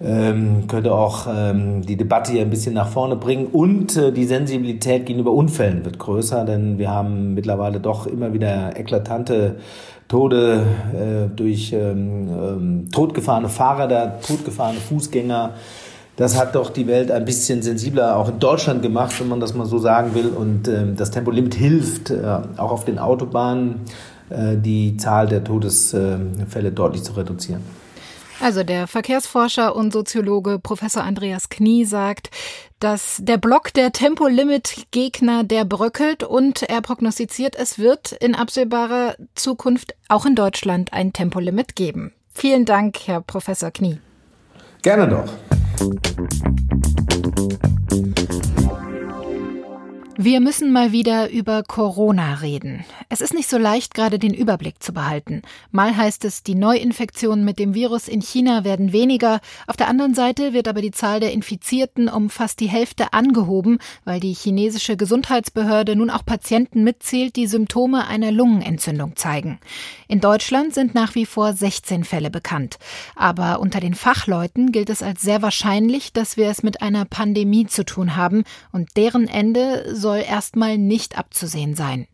ähm, 0.00 0.66
könnte 0.66 0.92
auch 0.94 1.26
die 1.26 1.96
Debatte 1.96 2.32
hier 2.32 2.42
ein 2.42 2.50
bisschen 2.50 2.74
nach 2.74 2.88
vorne 2.88 3.16
bringen. 3.16 3.46
Und 3.46 3.96
äh, 3.96 4.12
die 4.12 4.24
Sensibilität 4.24 5.06
gegenüber 5.06 5.32
Unfällen 5.32 5.84
wird 5.84 5.98
größer, 5.98 6.44
denn 6.44 6.78
wir 6.78 6.90
haben 6.90 7.34
mittlerweile 7.34 7.80
doch 7.80 8.06
immer 8.06 8.32
wieder 8.32 8.76
eklatante 8.76 9.56
Tode 10.08 10.66
durch 11.34 11.74
totgefahrene 12.92 13.48
Fahrräder, 13.48 14.20
totgefahrene 14.20 14.80
Fußgänger. 14.80 15.52
Das 16.16 16.38
hat 16.38 16.54
doch 16.54 16.70
die 16.70 16.86
Welt 16.86 17.10
ein 17.10 17.24
bisschen 17.24 17.62
sensibler 17.62 18.16
auch 18.16 18.28
in 18.28 18.38
Deutschland 18.38 18.82
gemacht, 18.82 19.18
wenn 19.18 19.28
man 19.28 19.40
das 19.40 19.54
mal 19.54 19.66
so 19.66 19.78
sagen 19.78 20.14
will. 20.14 20.28
Und 20.28 20.68
ähm, 20.68 20.96
das 20.96 21.10
Tempolimit 21.10 21.54
hilft 21.54 22.10
äh, 22.10 22.22
auch 22.56 22.70
auf 22.70 22.84
den 22.84 22.98
Autobahnen, 22.98 23.80
äh, 24.28 24.56
die 24.56 24.96
Zahl 24.98 25.26
der 25.26 25.42
Todesfälle 25.42 26.72
deutlich 26.72 27.02
zu 27.02 27.12
reduzieren. 27.12 27.62
Also 28.40 28.64
der 28.64 28.88
Verkehrsforscher 28.88 29.76
und 29.76 29.92
Soziologe 29.92 30.58
Professor 30.58 31.04
Andreas 31.04 31.48
Knie 31.48 31.84
sagt, 31.84 32.28
dass 32.80 33.18
der 33.20 33.38
Block 33.38 33.72
der 33.72 33.92
Tempolimit-Gegner, 33.92 35.44
der 35.44 35.64
bröckelt 35.64 36.24
und 36.24 36.64
er 36.64 36.82
prognostiziert, 36.82 37.54
es 37.54 37.78
wird 37.78 38.10
in 38.10 38.34
absehbarer 38.34 39.14
Zukunft 39.36 39.94
auch 40.08 40.26
in 40.26 40.34
Deutschland 40.34 40.92
ein 40.92 41.12
Tempolimit 41.12 41.76
geben. 41.76 42.12
Vielen 42.34 42.64
Dank, 42.64 42.98
Herr 43.06 43.20
Professor 43.20 43.70
Knie. 43.70 44.00
Gerne 44.82 45.08
doch. 45.08 45.61
Thank 45.78 46.06
you. 47.92 48.11
Wir 50.24 50.38
müssen 50.38 50.70
mal 50.70 50.92
wieder 50.92 51.30
über 51.30 51.64
Corona 51.64 52.34
reden. 52.34 52.84
Es 53.08 53.20
ist 53.20 53.34
nicht 53.34 53.50
so 53.50 53.58
leicht, 53.58 53.92
gerade 53.92 54.20
den 54.20 54.32
Überblick 54.32 54.80
zu 54.80 54.92
behalten. 54.92 55.42
Mal 55.72 55.96
heißt 55.96 56.24
es, 56.24 56.44
die 56.44 56.54
Neuinfektionen 56.54 57.44
mit 57.44 57.58
dem 57.58 57.74
Virus 57.74 58.06
in 58.06 58.20
China 58.20 58.62
werden 58.62 58.92
weniger. 58.92 59.40
Auf 59.66 59.76
der 59.76 59.88
anderen 59.88 60.14
Seite 60.14 60.52
wird 60.52 60.68
aber 60.68 60.80
die 60.80 60.92
Zahl 60.92 61.18
der 61.18 61.32
Infizierten 61.32 62.08
um 62.08 62.30
fast 62.30 62.60
die 62.60 62.68
Hälfte 62.68 63.12
angehoben, 63.12 63.80
weil 64.04 64.20
die 64.20 64.32
chinesische 64.32 64.96
Gesundheitsbehörde 64.96 65.96
nun 65.96 66.08
auch 66.08 66.24
Patienten 66.24 66.84
mitzählt, 66.84 67.34
die 67.34 67.48
Symptome 67.48 68.06
einer 68.06 68.30
Lungenentzündung 68.30 69.16
zeigen. 69.16 69.58
In 70.06 70.20
Deutschland 70.20 70.72
sind 70.72 70.94
nach 70.94 71.16
wie 71.16 71.26
vor 71.26 71.52
16 71.52 72.04
Fälle 72.04 72.30
bekannt. 72.30 72.78
Aber 73.16 73.58
unter 73.58 73.80
den 73.80 73.94
Fachleuten 73.94 74.70
gilt 74.70 74.88
es 74.88 75.02
als 75.02 75.20
sehr 75.20 75.42
wahrscheinlich, 75.42 76.12
dass 76.12 76.36
wir 76.36 76.48
es 76.48 76.62
mit 76.62 76.80
einer 76.80 77.06
Pandemie 77.06 77.66
zu 77.66 77.84
tun 77.84 78.14
haben 78.14 78.44
und 78.70 78.96
deren 78.96 79.26
Ende 79.26 79.96
soll 79.96 80.11
soll 80.12 80.22
erstmal 80.28 80.76
nicht 80.76 81.16
abzusehen 81.16 81.74
sein. 81.74 82.06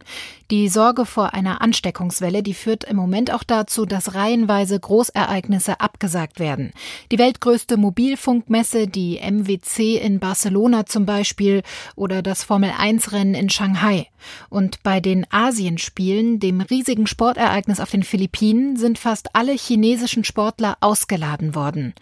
Die 0.53 0.69
Sorge 0.69 1.05
vor 1.05 1.35
einer 1.35 1.61
Ansteckungswelle, 1.61 2.45
die 2.45 2.55
führt 2.55 2.85
im 2.85 2.95
Moment 2.95 3.33
auch 3.33 3.43
dazu, 3.43 3.87
dass 3.87 4.15
reihenweise 4.15 4.79
Großereignisse 4.79 5.81
abgesagt 5.81 6.39
werden. 6.39 6.73
Die 7.11 7.19
weltgrößte 7.19 7.77
Mobilfunkmesse, 7.77 8.87
die 8.87 9.19
MWC 9.19 9.97
in 9.97 10.21
Barcelona 10.21 10.87
zum 10.87 11.07
Beispiel 11.07 11.65
oder 11.97 12.23
das 12.23 12.45
Formel-1-Rennen 12.45 13.35
in 13.35 13.51
Shanghai. 13.51 14.07
Und 14.49 14.85
bei 14.85 15.01
den 15.01 15.27
Asienspielen, 15.33 16.39
dem 16.39 16.61
riesigen 16.61 17.09
Sportereignis 17.09 17.81
auf 17.81 17.91
den 17.91 18.05
Philippinen, 18.05 18.77
sind 18.77 18.97
fast 18.97 19.35
alle 19.35 19.55
chinesischen 19.55 20.23
Sportler 20.23 20.77
ausgeladen 20.81 21.57
worden. 21.57 21.95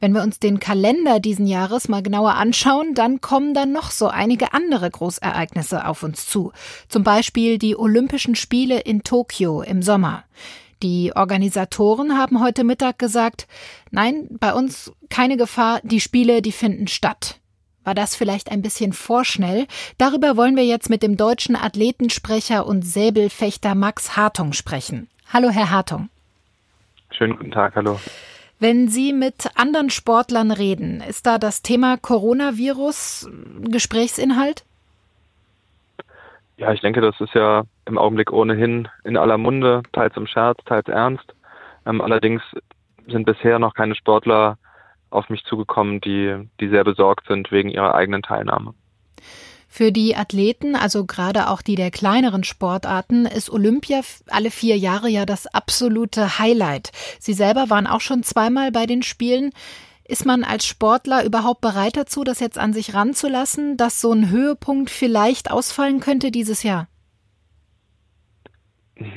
Wenn 0.00 0.12
wir 0.12 0.22
uns 0.22 0.38
den 0.38 0.60
Kalender 0.60 1.20
diesen 1.20 1.46
Jahres 1.46 1.88
mal 1.88 2.02
genauer 2.02 2.34
anschauen, 2.34 2.94
dann 2.94 3.20
kommen 3.20 3.54
dann 3.54 3.72
noch 3.72 3.90
so 3.90 4.08
einige 4.08 4.52
andere 4.52 4.90
Großereignisse 4.90 5.86
auf 5.86 6.02
uns 6.02 6.26
zu. 6.26 6.52
Zum 6.88 7.04
Beispiel 7.04 7.58
die 7.58 7.76
Olympischen 7.76 8.34
Spiele 8.34 8.80
in 8.80 9.02
Tokio 9.02 9.62
im 9.62 9.82
Sommer. 9.82 10.24
Die 10.82 11.12
Organisatoren 11.14 12.18
haben 12.18 12.42
heute 12.42 12.64
Mittag 12.64 12.98
gesagt, 12.98 13.46
nein, 13.90 14.28
bei 14.30 14.52
uns 14.52 14.92
keine 15.08 15.36
Gefahr, 15.36 15.80
die 15.82 16.00
Spiele, 16.00 16.42
die 16.42 16.52
finden 16.52 16.88
statt. 16.88 17.38
War 17.84 17.94
das 17.94 18.16
vielleicht 18.16 18.50
ein 18.50 18.62
bisschen 18.62 18.92
vorschnell? 18.92 19.66
Darüber 19.98 20.36
wollen 20.36 20.56
wir 20.56 20.64
jetzt 20.64 20.90
mit 20.90 21.02
dem 21.02 21.16
deutschen 21.16 21.54
Athletensprecher 21.54 22.66
und 22.66 22.82
Säbelfechter 22.82 23.74
Max 23.74 24.16
Hartung 24.16 24.52
sprechen. 24.52 25.08
Hallo, 25.32 25.50
Herr 25.50 25.70
Hartung. 25.70 26.08
Schönen 27.10 27.36
guten 27.36 27.50
Tag, 27.50 27.76
hallo. 27.76 28.00
Wenn 28.64 28.88
Sie 28.88 29.12
mit 29.12 29.50
anderen 29.56 29.90
Sportlern 29.90 30.50
reden, 30.50 31.02
ist 31.06 31.26
da 31.26 31.36
das 31.36 31.60
Thema 31.60 31.98
Coronavirus 31.98 33.28
Gesprächsinhalt? 33.60 34.64
Ja, 36.56 36.72
ich 36.72 36.80
denke, 36.80 37.02
das 37.02 37.20
ist 37.20 37.34
ja 37.34 37.64
im 37.84 37.98
Augenblick 37.98 38.32
ohnehin 38.32 38.88
in 39.04 39.18
aller 39.18 39.36
Munde, 39.36 39.82
teils 39.92 40.16
im 40.16 40.26
Scherz, 40.26 40.64
teils 40.64 40.88
ernst. 40.88 41.34
Ähm, 41.84 42.00
allerdings 42.00 42.40
sind 43.06 43.26
bisher 43.26 43.58
noch 43.58 43.74
keine 43.74 43.96
Sportler 43.96 44.56
auf 45.10 45.28
mich 45.28 45.44
zugekommen, 45.44 46.00
die, 46.00 46.48
die 46.58 46.68
sehr 46.68 46.84
besorgt 46.84 47.26
sind 47.26 47.52
wegen 47.52 47.68
ihrer 47.68 47.94
eigenen 47.94 48.22
Teilnahme. 48.22 48.72
Für 49.76 49.90
die 49.90 50.14
Athleten, 50.14 50.76
also 50.76 51.04
gerade 51.04 51.48
auch 51.48 51.60
die 51.60 51.74
der 51.74 51.90
kleineren 51.90 52.44
Sportarten, 52.44 53.26
ist 53.26 53.50
Olympia 53.50 54.02
alle 54.30 54.52
vier 54.52 54.78
Jahre 54.78 55.08
ja 55.08 55.26
das 55.26 55.48
absolute 55.48 56.38
Highlight. 56.38 56.92
Sie 57.18 57.32
selber 57.32 57.70
waren 57.70 57.88
auch 57.88 58.00
schon 58.00 58.22
zweimal 58.22 58.70
bei 58.70 58.86
den 58.86 59.02
Spielen. 59.02 59.50
Ist 60.06 60.26
man 60.26 60.44
als 60.44 60.64
Sportler 60.64 61.24
überhaupt 61.24 61.60
bereit 61.60 61.96
dazu, 61.96 62.22
das 62.22 62.38
jetzt 62.38 62.56
an 62.56 62.72
sich 62.72 62.94
ranzulassen, 62.94 63.76
dass 63.76 64.00
so 64.00 64.12
ein 64.12 64.30
Höhepunkt 64.30 64.90
vielleicht 64.90 65.50
ausfallen 65.50 65.98
könnte 65.98 66.30
dieses 66.30 66.62
Jahr? 66.62 66.86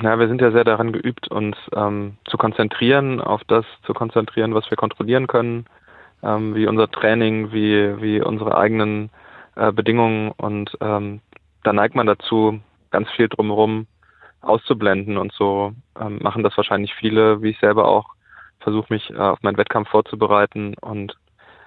Ja, 0.02 0.18
wir 0.18 0.26
sind 0.26 0.40
ja 0.40 0.50
sehr 0.50 0.64
daran 0.64 0.92
geübt, 0.92 1.30
uns 1.30 1.56
ähm, 1.72 2.18
zu 2.28 2.36
konzentrieren, 2.36 3.20
auf 3.20 3.42
das 3.46 3.64
zu 3.86 3.94
konzentrieren, 3.94 4.54
was 4.54 4.68
wir 4.70 4.76
kontrollieren 4.76 5.28
können, 5.28 5.66
ähm, 6.24 6.56
wie 6.56 6.66
unser 6.66 6.90
Training, 6.90 7.52
wie, 7.52 8.02
wie 8.02 8.20
unsere 8.20 8.58
eigenen 8.58 9.10
äh, 9.58 9.72
Bedingungen 9.72 10.32
und 10.32 10.76
ähm, 10.80 11.20
da 11.64 11.72
neigt 11.72 11.94
man 11.94 12.06
dazu, 12.06 12.60
ganz 12.90 13.10
viel 13.10 13.28
drumherum 13.28 13.86
auszublenden 14.40 15.18
und 15.18 15.32
so 15.32 15.72
ähm, 16.00 16.20
machen 16.22 16.42
das 16.42 16.56
wahrscheinlich 16.56 16.94
viele, 16.94 17.42
wie 17.42 17.50
ich 17.50 17.58
selber 17.58 17.88
auch 17.88 18.14
versuche 18.60 18.92
mich 18.92 19.10
äh, 19.10 19.16
auf 19.16 19.42
meinen 19.42 19.56
Wettkampf 19.56 19.88
vorzubereiten 19.88 20.74
und 20.80 21.16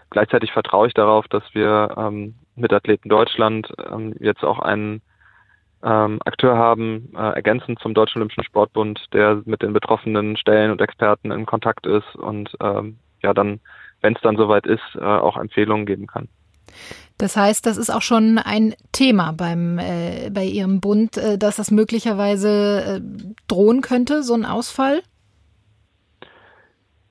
gleichzeitig 0.10 0.52
vertraue 0.52 0.88
ich 0.88 0.94
darauf, 0.94 1.28
dass 1.28 1.44
wir 1.54 1.96
ähm, 1.98 2.36
mit 2.56 2.74
Athleten 2.74 3.10
Deutschland 3.10 3.72
ähm, 3.90 4.16
jetzt 4.20 4.44
auch 4.44 4.60
einen 4.60 5.02
ähm, 5.84 6.20
Akteur 6.26 6.58
haben, 6.58 7.12
äh, 7.16 7.34
ergänzend 7.34 7.80
zum 7.80 7.94
Deutschen 7.94 8.20
Olympischen 8.20 8.44
Sportbund, 8.44 9.06
der 9.14 9.42
mit 9.46 9.62
den 9.62 9.74
betroffenen 9.74 10.38
Stellen 10.38 10.72
und 10.72 10.82
Experten 10.82 11.32
in 11.32 11.46
Kontakt 11.46 11.88
ist 11.88 12.16
und 12.16 12.56
ähm, 12.62 13.00
ja 13.24 13.34
dann, 13.34 13.60
wenn 14.02 14.16
es 14.16 14.22
dann 14.22 14.38
soweit 14.38 14.66
ist, 14.66 14.96
äh, 14.96 15.04
auch 15.04 15.38
Empfehlungen 15.38 15.86
geben 15.86 16.08
kann. 16.08 16.28
Das 17.18 17.38
heißt, 17.38 17.66
das 17.66 17.78
ist 17.78 17.92
auch 17.92 18.02
schon 18.02 18.40
ein 18.40 18.74
Thema 18.92 19.32
beim 19.32 19.78
äh, 19.78 20.30
bei 20.32 20.44
Ihrem 20.44 20.82
Bund, 20.82 21.18
äh, 21.18 21.38
dass 21.38 21.58
das 21.58 21.70
möglicherweise 21.70 23.00
äh, 23.00 23.02
drohen 23.48 23.82
könnte, 23.82 24.24
so 24.24 24.34
ein 24.34 24.46
Ausfall. 24.46 25.04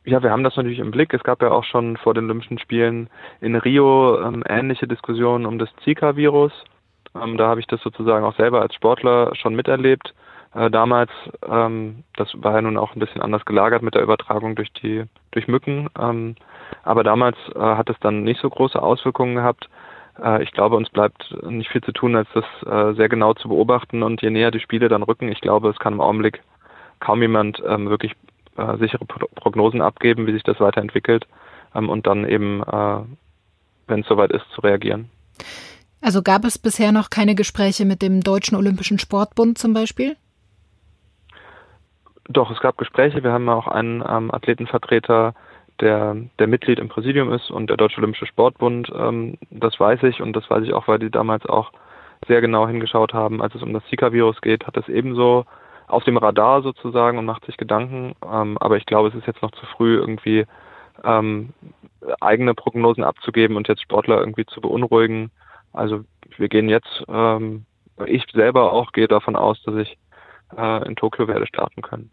Ja, 0.05 0.23
wir 0.23 0.31
haben 0.31 0.43
das 0.43 0.57
natürlich 0.57 0.81
im 0.81 0.91
Blick. 0.91 1.15
Es 1.15 1.23
gab 1.23 1.43
ja 1.43 1.51
auch 1.51 1.65
schon 1.65 1.97
vor 1.97 2.15
den 2.15 2.25
Olympischen 2.25 2.59
Spielen 2.59 3.09
in 3.41 3.55
Rio 3.55 4.21
ähm, 4.21 4.43
ähnliche 4.49 4.89
Diskussionen 4.89 5.47
um 5.47 5.59
das 5.59 5.69
Zika-Virus. 5.85 6.53
Ähm, 7.15 7.37
da 7.37 7.49
habe 7.49 7.61
ich 7.61 7.67
das 7.67 7.81
sozusagen 7.83 8.25
auch 8.25 8.37
selber 8.37 8.63
als 8.63 8.75
Sportler 8.75 9.35
schon 9.37 9.55
miterlebt. 9.55 10.15
Äh, 10.55 10.71
damals, 10.71 11.11
ähm, 11.49 12.03
das 12.17 12.29
war 12.35 12.55
ja 12.55 12.63
nun 12.63 12.77
auch 12.77 12.97
ein 12.97 13.01
bisschen 13.01 13.23
anders 13.23 13.45
gelagert 13.45 13.83
mit 13.83 13.95
der 13.95 14.03
Übertragung 14.03 14.57
durch 14.57 14.73
die 14.73 15.05
durch 15.31 15.47
Mücken. 15.47 15.89
Aber 16.83 17.05
damals 17.05 17.37
äh, 17.55 17.59
hat 17.59 17.91
es 17.91 17.97
dann 18.01 18.23
nicht 18.23 18.41
so 18.41 18.49
große 18.49 18.81
Auswirkungen 18.81 19.35
gehabt. 19.35 19.69
Äh, 20.23 20.43
ich 20.43 20.53
glaube, 20.53 20.77
uns 20.77 20.91
bleibt 20.91 21.35
nicht 21.43 21.71
viel 21.71 21.83
zu 21.83 21.93
tun, 21.93 22.17
als 22.17 22.29
das 22.35 22.45
äh, 22.67 22.95
sehr 22.95 23.09
genau 23.09 23.35
zu 23.35 23.49
beobachten. 23.49 24.03
Und 24.03 24.23
je 24.23 24.31
näher 24.31 24.51
die 24.51 24.61
Spiele 24.61 24.89
dann 24.89 25.03
rücken, 25.03 25.31
ich 25.31 25.41
glaube, 25.41 25.71
es 25.71 25.79
kann 25.79 25.95
im 25.95 26.01
Augenblick 26.01 26.43
kaum 27.01 27.23
jemand 27.23 27.63
ähm, 27.67 27.89
wirklich 27.89 28.15
äh, 28.57 28.77
sichere 28.79 29.05
Prognosen 29.05 29.81
abgeben, 29.81 30.27
wie 30.27 30.33
sich 30.33 30.43
das 30.43 30.61
weiterentwickelt 30.61 31.27
ähm, 31.75 31.89
und 31.89 32.07
dann 32.07 32.29
eben, 32.29 32.63
äh, 32.63 33.01
wenn 33.87 34.01
es 34.01 34.07
soweit 34.07 34.31
ist, 34.31 34.45
zu 34.55 34.61
reagieren. 34.61 35.11
Also 36.03 36.23
gab 36.23 36.45
es 36.45 36.59
bisher 36.59 36.93
noch 36.93 37.11
keine 37.11 37.35
Gespräche 37.35 37.85
mit 37.85 38.03
dem 38.03 38.23
Deutschen 38.23 38.57
Olympischen 38.57 38.99
Sportbund 38.99 39.59
zum 39.59 39.75
Beispiel? 39.75 40.17
Doch, 42.29 42.51
es 42.51 42.61
gab 42.61 42.79
Gespräche. 42.79 43.23
Wir 43.23 43.33
haben 43.33 43.49
auch 43.49 43.67
einen 43.67 44.03
ähm, 44.07 44.31
Athletenvertreter, 44.31 45.35
der, 45.81 46.17
der 46.39 46.47
Mitglied 46.47 46.79
im 46.79 46.89
Präsidium 46.89 47.33
ist 47.33 47.51
und 47.51 47.69
der 47.69 47.77
Deutsche 47.77 47.99
Olympische 47.99 48.27
Sportbund. 48.27 48.91
Ähm, 48.95 49.39
das 49.51 49.79
weiß 49.79 50.03
ich 50.05 50.21
und 50.21 50.35
das 50.35 50.49
weiß 50.49 50.65
ich 50.65 50.73
auch, 50.73 50.89
weil 50.89 50.99
die 50.99 51.11
damals 51.11 51.47
auch 51.47 51.73
sehr 52.27 52.41
genau 52.41 52.67
hingeschaut 52.67 53.15
haben, 53.15 53.41
als 53.41 53.55
es 53.55 53.63
um 53.63 53.73
das 53.73 53.85
Zika-Virus 53.87 54.41
geht, 54.41 54.67
hat 54.67 54.77
es 54.77 54.89
ebenso 54.89 55.47
auf 55.87 56.05
dem 56.05 56.17
Radar 56.17 56.63
sozusagen 56.63 57.19
und 57.19 57.25
macht 57.25 57.45
sich 57.47 57.57
Gedanken. 57.57 58.15
Ähm, 58.25 58.59
aber 58.59 58.77
ich 58.77 58.87
glaube, 58.87 59.09
es 59.09 59.15
ist 59.15 59.27
jetzt 59.27 59.43
noch 59.43 59.53
zu 59.53 59.67
früh, 59.67 59.97
irgendwie 59.97 60.47
ähm, 61.05 61.53
eigene 62.21 62.55
Prognosen 62.55 63.05
abzugeben 63.05 63.57
und 63.57 63.69
jetzt 63.69 63.83
Sportler 63.83 64.21
irgendwie 64.21 64.47
zu 64.47 64.61
beunruhigen. 64.61 65.31
Also 65.73 66.05
wir 66.37 66.49
gehen 66.49 66.69
jetzt, 66.69 67.05
ähm, 67.09 67.65
ich 68.07 68.25
selber 68.33 68.73
auch 68.73 68.93
gehe 68.93 69.09
davon 69.09 69.37
aus, 69.37 69.63
dass 69.65 69.77
ich 69.77 69.99
äh, 70.57 70.87
in 70.87 70.97
Tokio 70.97 71.29
werde 71.29 71.47
starten 71.47 71.83
können. 71.83 72.11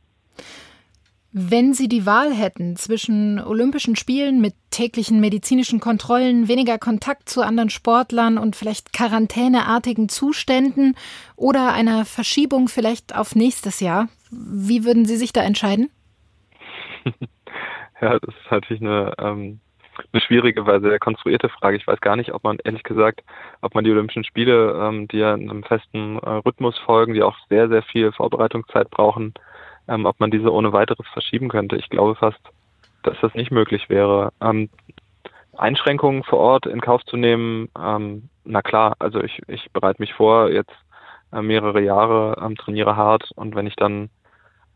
Wenn 1.33 1.73
Sie 1.73 1.89
die 1.89 2.05
Wahl 2.05 2.33
hätten 2.33 2.77
zwischen 2.77 3.39
Olympischen 3.39 3.95
Spielen 3.95 4.39
mit 4.39 4.53
täglichen 4.71 5.19
medizinischen 5.19 5.79
Kontrollen, 5.79 6.47
weniger 6.47 6.77
Kontakt 6.77 7.27
zu 7.29 7.41
anderen 7.41 7.69
Sportlern 7.69 8.37
und 8.37 8.55
vielleicht 8.55 8.93
quarantäneartigen 8.93 10.07
Zuständen 10.07 10.95
oder 11.35 11.73
einer 11.73 12.05
Verschiebung 12.05 12.69
vielleicht 12.69 13.15
auf 13.15 13.35
nächstes 13.35 13.81
Jahr, 13.81 14.07
wie 14.31 14.85
würden 14.85 15.05
Sie 15.05 15.17
sich 15.17 15.33
da 15.33 15.41
entscheiden? 15.41 15.89
ja, 18.01 18.19
das 18.19 18.35
ist 18.35 18.51
natürlich 18.51 18.81
eine, 18.81 19.13
ähm, 19.19 19.59
eine 20.13 20.21
schwierige, 20.21 20.65
weil 20.65 20.81
sehr 20.81 20.99
konstruierte 20.99 21.49
Frage. 21.49 21.77
Ich 21.77 21.87
weiß 21.87 21.99
gar 21.99 22.15
nicht, 22.15 22.33
ob 22.33 22.43
man 22.43 22.57
ehrlich 22.63 22.83
gesagt, 22.83 23.21
ob 23.61 23.75
man 23.75 23.83
die 23.83 23.91
Olympischen 23.91 24.23
Spiele, 24.23 24.79
ähm, 24.81 25.07
die 25.09 25.17
ja 25.17 25.33
in 25.33 25.49
einem 25.49 25.63
festen 25.63 26.19
äh, 26.19 26.29
Rhythmus 26.29 26.77
folgen, 26.79 27.13
die 27.13 27.23
auch 27.23 27.35
sehr, 27.49 27.67
sehr 27.67 27.83
viel 27.83 28.11
Vorbereitungszeit 28.11 28.89
brauchen, 28.89 29.33
ähm, 29.87 30.05
ob 30.05 30.19
man 30.19 30.31
diese 30.31 30.51
ohne 30.51 30.73
weiteres 30.73 31.07
verschieben 31.13 31.49
könnte. 31.49 31.75
Ich 31.75 31.89
glaube 31.89 32.15
fast, 32.15 32.39
dass 33.03 33.17
das 33.21 33.33
nicht 33.33 33.51
möglich 33.51 33.89
wäre. 33.89 34.31
Ähm, 34.41 34.69
Einschränkungen 35.57 36.23
vor 36.23 36.39
Ort 36.39 36.65
in 36.65 36.81
Kauf 36.81 37.03
zu 37.05 37.17
nehmen, 37.17 37.69
ähm, 37.77 38.29
na 38.43 38.61
klar, 38.61 38.95
also 38.99 39.21
ich, 39.21 39.41
ich 39.47 39.71
bereite 39.71 40.01
mich 40.01 40.13
vor, 40.13 40.49
jetzt 40.51 40.73
äh, 41.31 41.41
mehrere 41.41 41.81
Jahre, 41.81 42.37
ähm, 42.41 42.55
trainiere 42.55 42.95
hart 42.95 43.31
und 43.35 43.55
wenn 43.55 43.67
ich 43.67 43.75
dann 43.75 44.09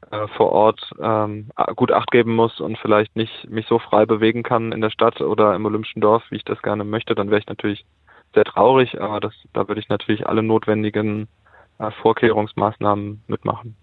äh, 0.10 0.28
vor 0.36 0.52
Ort 0.52 0.91
ähm, 1.00 1.50
gut 1.76 1.91
Acht 1.91 2.12
geben 2.12 2.36
muss 2.36 2.60
und 2.60 2.78
vielleicht 2.80 3.15
nicht 3.15 3.50
mich 3.50 3.67
so 3.67 3.80
frei 3.80 4.06
bewegen 4.06 4.43
kann 4.43 4.71
in 4.71 4.82
der 4.82 4.89
Stadt 4.89 5.21
oder 5.21 5.56
im 5.56 5.65
Olympischen 5.65 6.02
Dorf, 6.02 6.24
wie 6.30 6.38
ich 6.38 6.45
das 6.45 6.62
gerne 6.62 6.84
möchte, 6.84 7.15
dann 7.15 7.30
wäre 7.30 7.39
ich 7.39 7.47
natürlich 7.47 7.86
sehr 8.34 8.45
traurig, 8.45 9.00
aber 9.00 9.19
das, 9.19 9.34
da 9.54 9.67
würde 9.67 9.82
ich 9.82 9.89
natürlich 9.89 10.28
alle 10.28 10.41
notwendigen 10.41 11.28
äh, 11.80 11.91
Vorkehrungsmaßnahmen 12.02 13.24
mitmachen. 13.28 13.76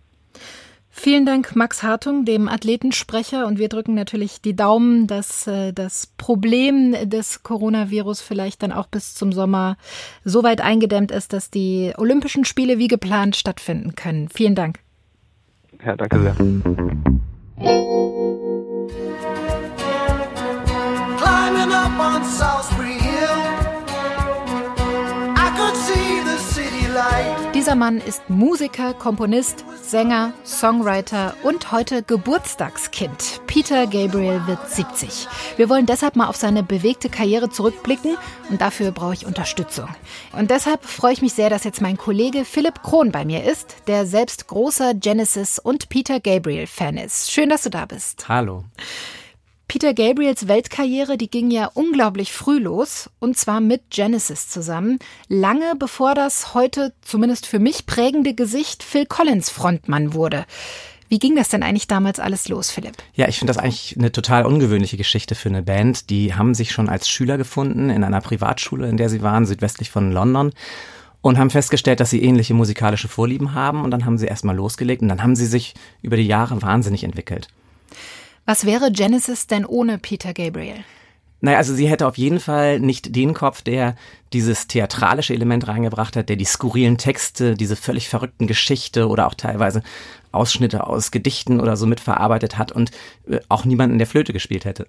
Vielen 0.90 1.26
Dank, 1.26 1.54
Max 1.54 1.82
Hartung, 1.82 2.24
dem 2.24 2.48
Athletensprecher. 2.48 3.46
Und 3.46 3.58
wir 3.58 3.68
drücken 3.68 3.94
natürlich 3.94 4.40
die 4.40 4.56
Daumen, 4.56 5.06
dass 5.06 5.46
äh, 5.46 5.72
das 5.72 6.08
Problem 6.16 6.96
des 7.08 7.42
Coronavirus 7.42 8.20
vielleicht 8.20 8.62
dann 8.62 8.72
auch 8.72 8.86
bis 8.86 9.14
zum 9.14 9.32
Sommer 9.32 9.76
so 10.24 10.42
weit 10.42 10.60
eingedämmt 10.60 11.12
ist, 11.12 11.32
dass 11.32 11.50
die 11.50 11.92
Olympischen 11.96 12.44
Spiele 12.44 12.78
wie 12.78 12.88
geplant 12.88 13.36
stattfinden 13.36 13.94
können. 13.94 14.28
Vielen 14.28 14.54
Dank. 14.54 14.80
Ja, 15.84 15.96
danke 15.96 16.20
sehr. 16.20 16.34
Climbing 21.18 21.72
up 21.72 21.98
on 21.98 22.24
Salisbury 22.24 22.77
Dieser 27.68 27.76
Mann 27.76 27.98
ist 27.98 28.30
Musiker, 28.30 28.94
Komponist, 28.94 29.62
Sänger, 29.82 30.32
Songwriter 30.42 31.34
und 31.42 31.70
heute 31.70 32.02
Geburtstagskind. 32.02 33.42
Peter 33.46 33.86
Gabriel 33.86 34.40
wird 34.46 34.70
70. 34.70 35.28
Wir 35.58 35.68
wollen 35.68 35.84
deshalb 35.84 36.16
mal 36.16 36.28
auf 36.28 36.36
seine 36.36 36.62
bewegte 36.62 37.10
Karriere 37.10 37.50
zurückblicken 37.50 38.16
und 38.48 38.62
dafür 38.62 38.90
brauche 38.90 39.12
ich 39.12 39.26
Unterstützung. 39.26 39.86
Und 40.32 40.50
deshalb 40.50 40.82
freue 40.82 41.12
ich 41.12 41.20
mich 41.20 41.34
sehr, 41.34 41.50
dass 41.50 41.64
jetzt 41.64 41.82
mein 41.82 41.98
Kollege 41.98 42.46
Philipp 42.46 42.82
Krohn 42.82 43.12
bei 43.12 43.26
mir 43.26 43.44
ist, 43.44 43.76
der 43.86 44.06
selbst 44.06 44.46
großer 44.46 44.94
Genesis 44.94 45.58
und 45.58 45.90
Peter 45.90 46.20
Gabriel 46.20 46.66
Fan 46.66 46.96
ist. 46.96 47.30
Schön, 47.30 47.50
dass 47.50 47.64
du 47.64 47.68
da 47.68 47.84
bist. 47.84 48.30
Hallo. 48.30 48.64
Peter 49.68 49.92
Gabriels 49.92 50.48
Weltkarriere, 50.48 51.18
die 51.18 51.28
ging 51.28 51.50
ja 51.50 51.66
unglaublich 51.74 52.32
früh 52.32 52.58
los 52.58 53.10
und 53.18 53.36
zwar 53.36 53.60
mit 53.60 53.90
Genesis 53.90 54.48
zusammen, 54.48 54.98
lange 55.28 55.74
bevor 55.78 56.14
das 56.14 56.54
heute 56.54 56.94
zumindest 57.02 57.44
für 57.44 57.58
mich 57.58 57.84
prägende 57.84 58.32
Gesicht 58.32 58.82
Phil 58.82 59.04
Collins 59.04 59.50
Frontmann 59.50 60.14
wurde. 60.14 60.46
Wie 61.10 61.18
ging 61.18 61.36
das 61.36 61.50
denn 61.50 61.62
eigentlich 61.62 61.86
damals 61.86 62.18
alles 62.18 62.48
los, 62.48 62.70
Philipp? 62.70 62.94
Ja, 63.12 63.28
ich 63.28 63.38
finde 63.38 63.52
das 63.52 63.62
eigentlich 63.62 63.94
eine 63.98 64.10
total 64.10 64.46
ungewöhnliche 64.46 64.96
Geschichte 64.96 65.34
für 65.34 65.50
eine 65.50 65.62
Band. 65.62 66.08
Die 66.08 66.34
haben 66.34 66.54
sich 66.54 66.72
schon 66.72 66.88
als 66.88 67.06
Schüler 67.06 67.36
gefunden 67.36 67.90
in 67.90 68.04
einer 68.04 68.22
Privatschule, 68.22 68.88
in 68.88 68.96
der 68.96 69.10
sie 69.10 69.20
waren, 69.20 69.44
südwestlich 69.44 69.90
von 69.90 70.12
London 70.12 70.52
und 71.20 71.36
haben 71.36 71.50
festgestellt, 71.50 72.00
dass 72.00 72.08
sie 72.08 72.22
ähnliche 72.22 72.54
musikalische 72.54 73.08
Vorlieben 73.08 73.52
haben 73.52 73.84
und 73.84 73.90
dann 73.90 74.06
haben 74.06 74.16
sie 74.16 74.26
erstmal 74.26 74.56
losgelegt 74.56 75.02
und 75.02 75.08
dann 75.08 75.22
haben 75.22 75.36
sie 75.36 75.46
sich 75.46 75.74
über 76.00 76.16
die 76.16 76.26
Jahre 76.26 76.62
wahnsinnig 76.62 77.04
entwickelt. 77.04 77.48
Was 78.48 78.64
wäre 78.64 78.90
Genesis 78.90 79.46
denn 79.46 79.66
ohne 79.66 79.98
Peter 79.98 80.32
Gabriel? 80.32 80.82
Naja, 81.42 81.58
also 81.58 81.74
sie 81.74 81.86
hätte 81.86 82.06
auf 82.06 82.16
jeden 82.16 82.40
Fall 82.40 82.80
nicht 82.80 83.14
den 83.14 83.34
Kopf, 83.34 83.60
der 83.60 83.94
dieses 84.32 84.68
theatralische 84.68 85.34
Element 85.34 85.68
reingebracht 85.68 86.16
hat, 86.16 86.30
der 86.30 86.36
die 86.36 86.46
skurrilen 86.46 86.96
Texte, 86.96 87.56
diese 87.56 87.76
völlig 87.76 88.08
verrückten 88.08 88.46
Geschichte 88.46 89.08
oder 89.08 89.26
auch 89.26 89.34
teilweise 89.34 89.82
Ausschnitte 90.32 90.86
aus 90.86 91.10
Gedichten 91.10 91.60
oder 91.60 91.76
so 91.76 91.84
mitverarbeitet 91.84 92.56
hat 92.56 92.72
und 92.72 92.90
äh, 93.28 93.40
auch 93.50 93.66
niemanden 93.66 93.98
der 93.98 94.06
Flöte 94.06 94.32
gespielt 94.32 94.64
hätte. 94.64 94.86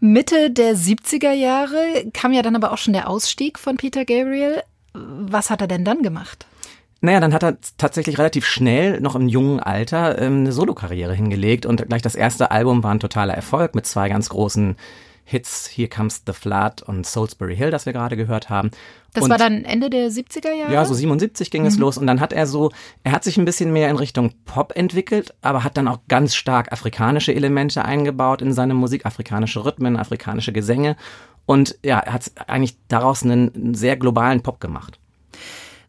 Mitte 0.00 0.50
der 0.50 0.74
70er 0.74 1.30
Jahre 1.30 2.10
kam 2.12 2.32
ja 2.32 2.42
dann 2.42 2.56
aber 2.56 2.72
auch 2.72 2.78
schon 2.78 2.94
der 2.94 3.08
Ausstieg 3.08 3.60
von 3.60 3.76
Peter 3.76 4.04
Gabriel. 4.04 4.64
Was 4.92 5.50
hat 5.50 5.60
er 5.60 5.68
denn 5.68 5.84
dann 5.84 6.02
gemacht? 6.02 6.46
Naja, 7.02 7.20
dann 7.20 7.32
hat 7.32 7.42
er 7.42 7.56
tatsächlich 7.78 8.18
relativ 8.18 8.44
schnell, 8.44 9.00
noch 9.00 9.14
im 9.14 9.28
jungen 9.28 9.58
Alter, 9.60 10.20
ähm, 10.20 10.40
eine 10.40 10.52
Solokarriere 10.52 11.14
hingelegt 11.14 11.64
und 11.64 11.86
gleich 11.88 12.02
das 12.02 12.14
erste 12.14 12.50
Album 12.50 12.82
war 12.82 12.92
ein 12.92 13.00
totaler 13.00 13.34
Erfolg 13.34 13.74
mit 13.74 13.86
zwei 13.86 14.08
ganz 14.08 14.28
großen 14.28 14.76
Hits 15.24 15.70
Here 15.72 15.88
Comes 15.88 16.24
the 16.26 16.32
Flood 16.32 16.82
und 16.82 17.06
Salisbury 17.06 17.56
Hill, 17.56 17.70
das 17.70 17.86
wir 17.86 17.92
gerade 17.92 18.16
gehört 18.16 18.50
haben. 18.50 18.70
Das 19.14 19.24
und 19.24 19.30
war 19.30 19.38
dann 19.38 19.64
Ende 19.64 19.88
der 19.88 20.10
70er 20.10 20.52
Jahre? 20.52 20.72
Ja, 20.72 20.84
so 20.84 20.92
77 20.92 21.50
ging 21.50 21.62
mhm. 21.62 21.68
es 21.68 21.78
los 21.78 21.96
und 21.96 22.06
dann 22.06 22.20
hat 22.20 22.32
er 22.32 22.46
so, 22.46 22.70
er 23.04 23.12
hat 23.12 23.24
sich 23.24 23.38
ein 23.38 23.44
bisschen 23.44 23.72
mehr 23.72 23.88
in 23.90 23.96
Richtung 23.96 24.32
Pop 24.44 24.76
entwickelt, 24.76 25.34
aber 25.40 25.64
hat 25.64 25.76
dann 25.76 25.88
auch 25.88 26.00
ganz 26.08 26.34
stark 26.34 26.72
afrikanische 26.72 27.32
Elemente 27.32 27.84
eingebaut 27.84 28.42
in 28.42 28.52
seine 28.52 28.74
Musik, 28.74 29.06
afrikanische 29.06 29.64
Rhythmen, 29.64 29.96
afrikanische 29.96 30.52
Gesänge 30.52 30.96
und 31.46 31.78
ja, 31.84 31.98
er 32.00 32.12
hat 32.12 32.30
eigentlich 32.46 32.76
daraus 32.88 33.22
einen 33.22 33.74
sehr 33.74 33.96
globalen 33.96 34.42
Pop 34.42 34.60
gemacht. 34.60 35.00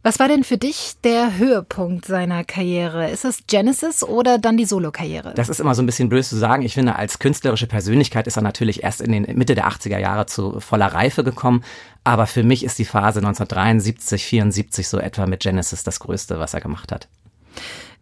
Was 0.04 0.18
war 0.18 0.28
denn 0.28 0.44
für 0.44 0.58
dich 0.58 0.94
der 1.04 1.38
Höhepunkt 1.38 2.06
seiner 2.06 2.44
Karriere? 2.44 3.12
Ist 3.12 3.24
es 3.24 3.46
Genesis 3.46 4.02
oder 4.04 4.40
dann 4.40 4.58
die 4.58 4.66
Solokarriere? 4.66 5.34
Das 5.36 5.48
ist 5.48 5.60
immer 5.60 5.76
so 5.76 5.84
ein 5.84 5.86
bisschen 5.86 6.10
böse 6.10 6.30
zu 6.30 6.38
sagen. 6.38 6.64
Ich 6.64 6.74
finde, 6.74 6.96
als 6.96 7.20
künstlerische 7.20 7.68
Persönlichkeit 7.68 8.26
ist 8.26 8.36
er 8.36 8.42
natürlich 8.42 8.84
erst 8.84 9.02
in 9.02 9.12
den 9.12 9.38
Mitte 9.38 9.54
der 9.54 9.68
80er 9.68 10.00
Jahre 10.00 10.26
zu 10.26 10.60
voller 10.60 10.88
Reife 10.88 11.24
gekommen. 11.24 11.64
Aber 12.04 12.26
für 12.26 12.42
mich 12.44 12.64
ist 12.64 12.80
die 12.80 12.86
Phase 12.86 13.20
1973, 13.20 14.26
74 14.26 14.88
so 14.88 14.98
etwa 14.98 15.28
mit 15.28 15.42
Genesis 15.42 15.84
das 15.84 16.00
Größte, 16.00 16.40
was 16.40 16.56
er 16.56 16.62
gemacht 16.62 16.92
hat. 16.92 17.08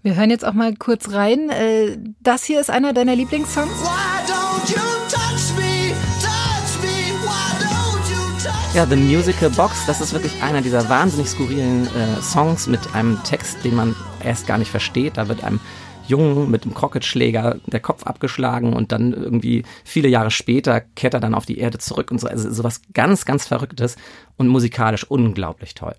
Wir 0.01 0.15
hören 0.15 0.29
jetzt 0.29 0.45
auch 0.45 0.53
mal 0.53 0.73
kurz 0.75 1.11
rein. 1.11 1.49
Äh, 1.49 1.97
das 2.21 2.45
hier 2.45 2.61
ist 2.61 2.69
einer 2.69 2.93
deiner 2.93 3.17
Lieblingssongs? 3.17 3.73
Ja, 8.75 8.85
The 8.85 8.95
Musical 8.95 9.49
Box, 9.49 9.87
das 9.87 9.99
ist 9.99 10.13
wirklich 10.13 10.43
einer 10.43 10.61
dieser 10.61 10.87
wahnsinnig 10.89 11.27
skurrilen 11.27 11.87
äh, 11.87 12.21
Songs 12.21 12.67
mit 12.67 12.93
einem 12.93 13.21
Text, 13.23 13.63
den 13.63 13.73
man 13.73 13.95
erst 14.23 14.45
gar 14.45 14.59
nicht 14.59 14.69
versteht. 14.69 15.17
Da 15.17 15.27
wird 15.27 15.43
einem 15.43 15.59
Jungen 16.07 16.51
mit 16.51 16.65
dem 16.65 16.75
Krocketschläger 16.75 17.57
der 17.65 17.79
Kopf 17.79 18.03
abgeschlagen 18.03 18.73
und 18.73 18.91
dann 18.91 19.11
irgendwie 19.11 19.63
viele 19.83 20.07
Jahre 20.07 20.29
später 20.29 20.81
kehrt 20.81 21.15
er 21.15 21.19
dann 21.19 21.33
auf 21.33 21.47
die 21.47 21.57
Erde 21.57 21.79
zurück 21.79 22.11
und 22.11 22.21
so. 22.21 22.27
Also 22.27 22.51
sowas 22.51 22.81
ganz, 22.93 23.25
ganz 23.25 23.47
Verrücktes 23.47 23.95
und 24.37 24.47
musikalisch 24.47 25.03
unglaublich 25.03 25.73
toll. 25.73 25.95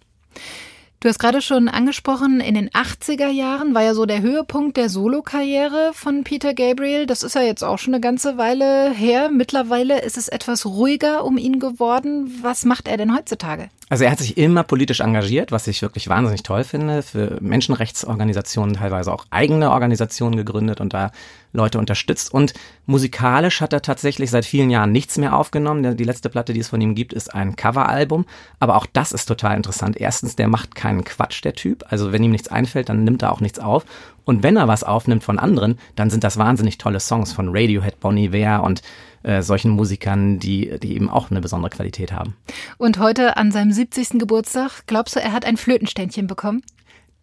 Du 1.03 1.09
hast 1.09 1.19
gerade 1.19 1.41
schon 1.41 1.71
angesprochen, 1.71 2.41
in 2.41 2.55
den 2.55 2.69
80er 2.69 3.31
Jahren 3.31 3.75
war 3.75 3.83
ja 3.83 3.95
so 3.95 4.05
der 4.05 4.21
Höhepunkt 4.21 4.77
der 4.77 4.91
Solokarriere 4.91 5.93
von 5.95 6.25
Peter 6.25 6.53
Gabriel. 6.53 7.07
Das 7.07 7.23
ist 7.23 7.35
ja 7.35 7.41
jetzt 7.41 7.65
auch 7.65 7.79
schon 7.79 7.95
eine 7.95 8.03
ganze 8.03 8.37
Weile 8.37 8.91
her. 8.91 9.31
Mittlerweile 9.31 10.03
ist 10.03 10.19
es 10.19 10.29
etwas 10.29 10.67
ruhiger 10.67 11.25
um 11.25 11.39
ihn 11.39 11.59
geworden. 11.59 12.39
Was 12.43 12.67
macht 12.67 12.87
er 12.87 12.99
denn 12.99 13.17
heutzutage? 13.17 13.71
Also 13.91 14.05
er 14.05 14.13
hat 14.13 14.21
sich 14.21 14.39
immer 14.39 14.63
politisch 14.63 15.01
engagiert, 15.01 15.51
was 15.51 15.67
ich 15.67 15.83
wirklich 15.83 16.09
wahnsinnig 16.09 16.45
toll 16.45 16.63
finde, 16.63 17.03
für 17.03 17.39
Menschenrechtsorganisationen, 17.41 18.77
teilweise 18.77 19.13
auch 19.13 19.27
eigene 19.31 19.73
Organisationen 19.73 20.37
gegründet 20.37 20.81
und 20.81 20.95
da 20.95 21.11
Leute 21.53 21.81
unterstützt. 21.81 22.33
Und 22.33 22.55
musikalisch 22.87 23.61
hat 23.61 23.73
er 23.73 23.83
tatsächlich 23.83 24.31
seit 24.31 24.45
vielen 24.45 24.71
Jahren 24.71 24.93
nichts 24.93 25.19
mehr 25.19 25.37
aufgenommen. 25.37 25.97
Die 25.97 26.05
letzte 26.05 26.31
Platte, 26.31 26.53
die 26.53 26.61
es 26.61 26.69
von 26.69 26.81
ihm 26.81 26.95
gibt, 26.95 27.13
ist 27.13 27.35
ein 27.35 27.57
Coveralbum. 27.57 28.27
Aber 28.61 28.77
auch 28.77 28.87
das 28.87 29.11
ist 29.11 29.27
total 29.27 29.57
interessant. 29.57 29.97
Erstens, 29.97 30.37
der 30.37 30.47
macht 30.47 30.77
keinen 30.77 31.03
Quatsch, 31.03 31.43
der 31.43 31.55
Typ. 31.55 31.85
Also 31.89 32.13
wenn 32.13 32.23
ihm 32.23 32.31
nichts 32.31 32.47
einfällt, 32.47 32.89
dann 32.89 33.03
nimmt 33.03 33.23
er 33.23 33.33
auch 33.33 33.41
nichts 33.41 33.59
auf. 33.59 33.85
Und 34.31 34.45
wenn 34.45 34.57
er 34.57 34.69
was 34.69 34.85
aufnimmt 34.85 35.25
von 35.25 35.41
anderen, 35.41 35.77
dann 35.97 36.09
sind 36.09 36.23
das 36.23 36.37
wahnsinnig 36.37 36.79
tolle 36.79 37.01
Songs 37.01 37.33
von 37.33 37.49
Radiohead, 37.49 37.99
Bonnie 37.99 38.33
Ware 38.33 38.63
und 38.63 38.81
äh, 39.25 39.43
solchen 39.43 39.73
Musikern, 39.73 40.39
die, 40.39 40.79
die 40.79 40.95
eben 40.95 41.11
auch 41.11 41.33
eine 41.33 41.41
besondere 41.41 41.71
Qualität 41.71 42.13
haben. 42.13 42.37
Und 42.79 43.01
heute 43.01 43.37
an 43.37 43.51
seinem 43.51 43.73
70. 43.73 44.21
Geburtstag, 44.21 44.83
glaubst 44.87 45.17
du, 45.17 45.21
er 45.21 45.33
hat 45.33 45.45
ein 45.45 45.57
Flötenständchen 45.57 46.29
bekommen? 46.29 46.63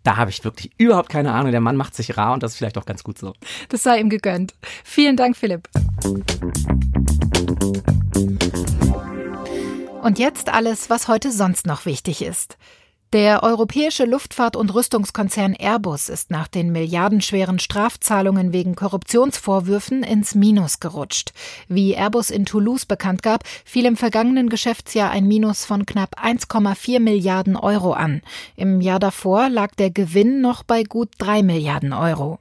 Da 0.04 0.18
habe 0.18 0.32
ich 0.32 0.44
wirklich 0.44 0.74
überhaupt 0.78 1.08
keine 1.08 1.32
Ahnung. 1.32 1.52
Der 1.52 1.62
Mann 1.62 1.78
macht 1.78 1.96
sich 1.96 2.18
rar 2.18 2.34
und 2.34 2.44
das 2.44 2.52
ist 2.52 2.58
vielleicht 2.58 2.78
auch 2.78 2.86
ganz 2.86 3.06
gut 3.06 3.18
so. 3.18 3.32
Das 3.70 3.84
sei 3.84 4.02
ihm 4.02 4.10
gegönnt. 4.10 4.56
Vielen 4.84 5.16
Dank, 5.16 5.38
Philipp. 5.38 5.70
Und 10.04 10.20
jetzt 10.20 10.50
alles, 10.50 10.90
was 10.90 11.08
heute 11.08 11.32
sonst 11.32 11.68
noch 11.68 11.86
wichtig 11.86 12.22
ist. 12.22 12.58
Der 13.14 13.42
europäische 13.42 14.04
Luftfahrt- 14.04 14.58
und 14.58 14.74
Rüstungskonzern 14.74 15.54
Airbus 15.54 16.10
ist 16.10 16.30
nach 16.30 16.50
den 16.50 16.74
milliardenschweren 16.74 17.58
Strafzahlungen 17.58 18.52
wegen 18.52 18.76
Korruptionsvorwürfen 18.76 20.04
ins 20.04 20.36
Minus 20.36 20.82
gerutscht. 20.82 21.32
Wie 21.70 21.96
Airbus 21.96 22.30
in 22.30 22.46
Toulouse 22.46 22.86
bekannt 22.86 23.24
gab, 23.24 23.48
fiel 23.64 23.86
im 23.86 23.96
vergangenen 23.96 24.50
Geschäftsjahr 24.50 25.10
ein 25.10 25.26
Minus 25.26 25.64
von 25.64 25.86
knapp 25.86 26.22
1,4 26.22 27.00
Milliarden 27.00 27.56
Euro 27.56 27.94
an. 27.94 28.22
Im 28.58 28.82
Jahr 28.82 29.00
davor 29.00 29.48
lag 29.48 29.74
der 29.76 29.90
Gewinn 29.90 30.42
noch 30.42 30.64
bei 30.64 30.84
gut 30.84 31.12
drei 31.18 31.44
Milliarden 31.44 31.94
Euro. 31.94 32.40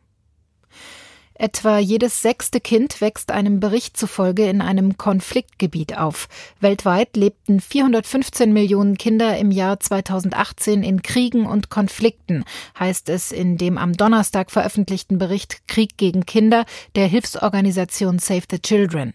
Etwa 1.39 1.79
jedes 1.79 2.23
sechste 2.23 2.61
Kind 2.61 3.01
wächst 3.01 3.31
einem 3.31 3.61
Bericht 3.61 3.97
zufolge 3.97 4.49
in 4.49 4.63
einem 4.63 4.97
Konfliktgebiet 4.97 5.99
auf. 5.99 6.29
Weltweit 6.61 7.17
lebten 7.17 7.61
415 7.61 8.53
Millionen 8.53 8.97
Kinder 8.97 9.37
im 9.37 9.51
Jahr 9.51 9.79
2018 9.79 10.83
in 10.83 11.03
Kriegen 11.03 11.47
und 11.47 11.69
Konflikten, 11.69 12.45
heißt 12.79 13.11
es 13.11 13.33
in 13.33 13.59
dem 13.59 13.77
am 13.77 13.93
Donnerstag 13.93 14.51
veröffentlichten 14.51 15.19
Bericht 15.19 15.69
Krieg 15.69 15.99
gegen 15.99 16.25
Kinder 16.25 16.65
der 16.95 17.07
Hilfsorganisation 17.07 18.19
Save 18.19 18.45
the 18.51 18.59
Children. 18.59 19.13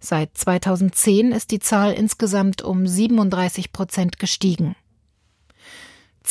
Seit 0.00 0.36
2010 0.36 1.32
ist 1.32 1.50
die 1.50 1.60
Zahl 1.60 1.92
insgesamt 1.92 2.62
um 2.62 2.86
37 2.86 3.72
Prozent 3.72 4.18
gestiegen. 4.18 4.74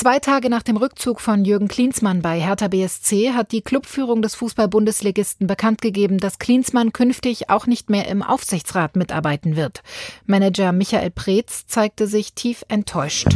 Zwei 0.01 0.19
Tage 0.19 0.49
nach 0.49 0.63
dem 0.63 0.77
Rückzug 0.77 1.19
von 1.19 1.43
Jürgen 1.43 1.67
Klinsmann 1.67 2.21
bei 2.21 2.39
Hertha 2.39 2.69
BSC 2.69 3.33
hat 3.33 3.51
die 3.51 3.62
Clubführung 3.62 4.21
des 4.21 4.33
Fußball-Bundesligisten 4.35 5.45
bekannt 5.45 5.81
gegeben, 5.81 6.19
dass 6.19 6.39
Klinsmann 6.39 6.93
künftig 6.93 7.49
auch 7.49 7.67
nicht 7.67 7.89
mehr 7.89 8.07
im 8.07 8.23
Aufsichtsrat 8.23 8.95
mitarbeiten 8.95 9.57
wird. 9.57 9.83
Manager 10.25 10.71
Michael 10.71 11.12
Preetz 11.12 11.67
zeigte 11.67 12.07
sich 12.07 12.31
tief 12.31 12.63
enttäuscht. 12.69 13.27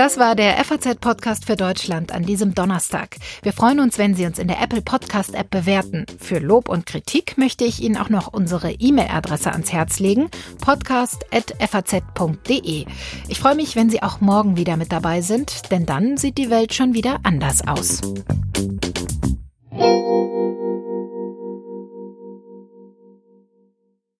Das 0.00 0.16
war 0.16 0.34
der 0.34 0.56
FAZ-Podcast 0.64 1.44
für 1.44 1.56
Deutschland 1.56 2.10
an 2.10 2.22
diesem 2.22 2.54
Donnerstag. 2.54 3.16
Wir 3.42 3.52
freuen 3.52 3.80
uns, 3.80 3.98
wenn 3.98 4.14
Sie 4.14 4.24
uns 4.24 4.38
in 4.38 4.48
der 4.48 4.62
Apple 4.62 4.80
Podcast-App 4.80 5.50
bewerten. 5.50 6.06
Für 6.18 6.38
Lob 6.38 6.70
und 6.70 6.86
Kritik 6.86 7.36
möchte 7.36 7.66
ich 7.66 7.82
Ihnen 7.82 7.98
auch 7.98 8.08
noch 8.08 8.32
unsere 8.32 8.72
E-Mail-Adresse 8.72 9.52
ans 9.52 9.70
Herz 9.70 9.98
legen: 9.98 10.30
podcast.faz.de. 10.64 12.86
Ich 13.28 13.38
freue 13.38 13.56
mich, 13.56 13.76
wenn 13.76 13.90
Sie 13.90 14.02
auch 14.02 14.22
morgen 14.22 14.56
wieder 14.56 14.78
mit 14.78 14.90
dabei 14.90 15.20
sind, 15.20 15.70
denn 15.70 15.84
dann 15.84 16.16
sieht 16.16 16.38
die 16.38 16.48
Welt 16.48 16.72
schon 16.72 16.94
wieder 16.94 17.20
anders 17.22 17.60
aus. 17.68 18.00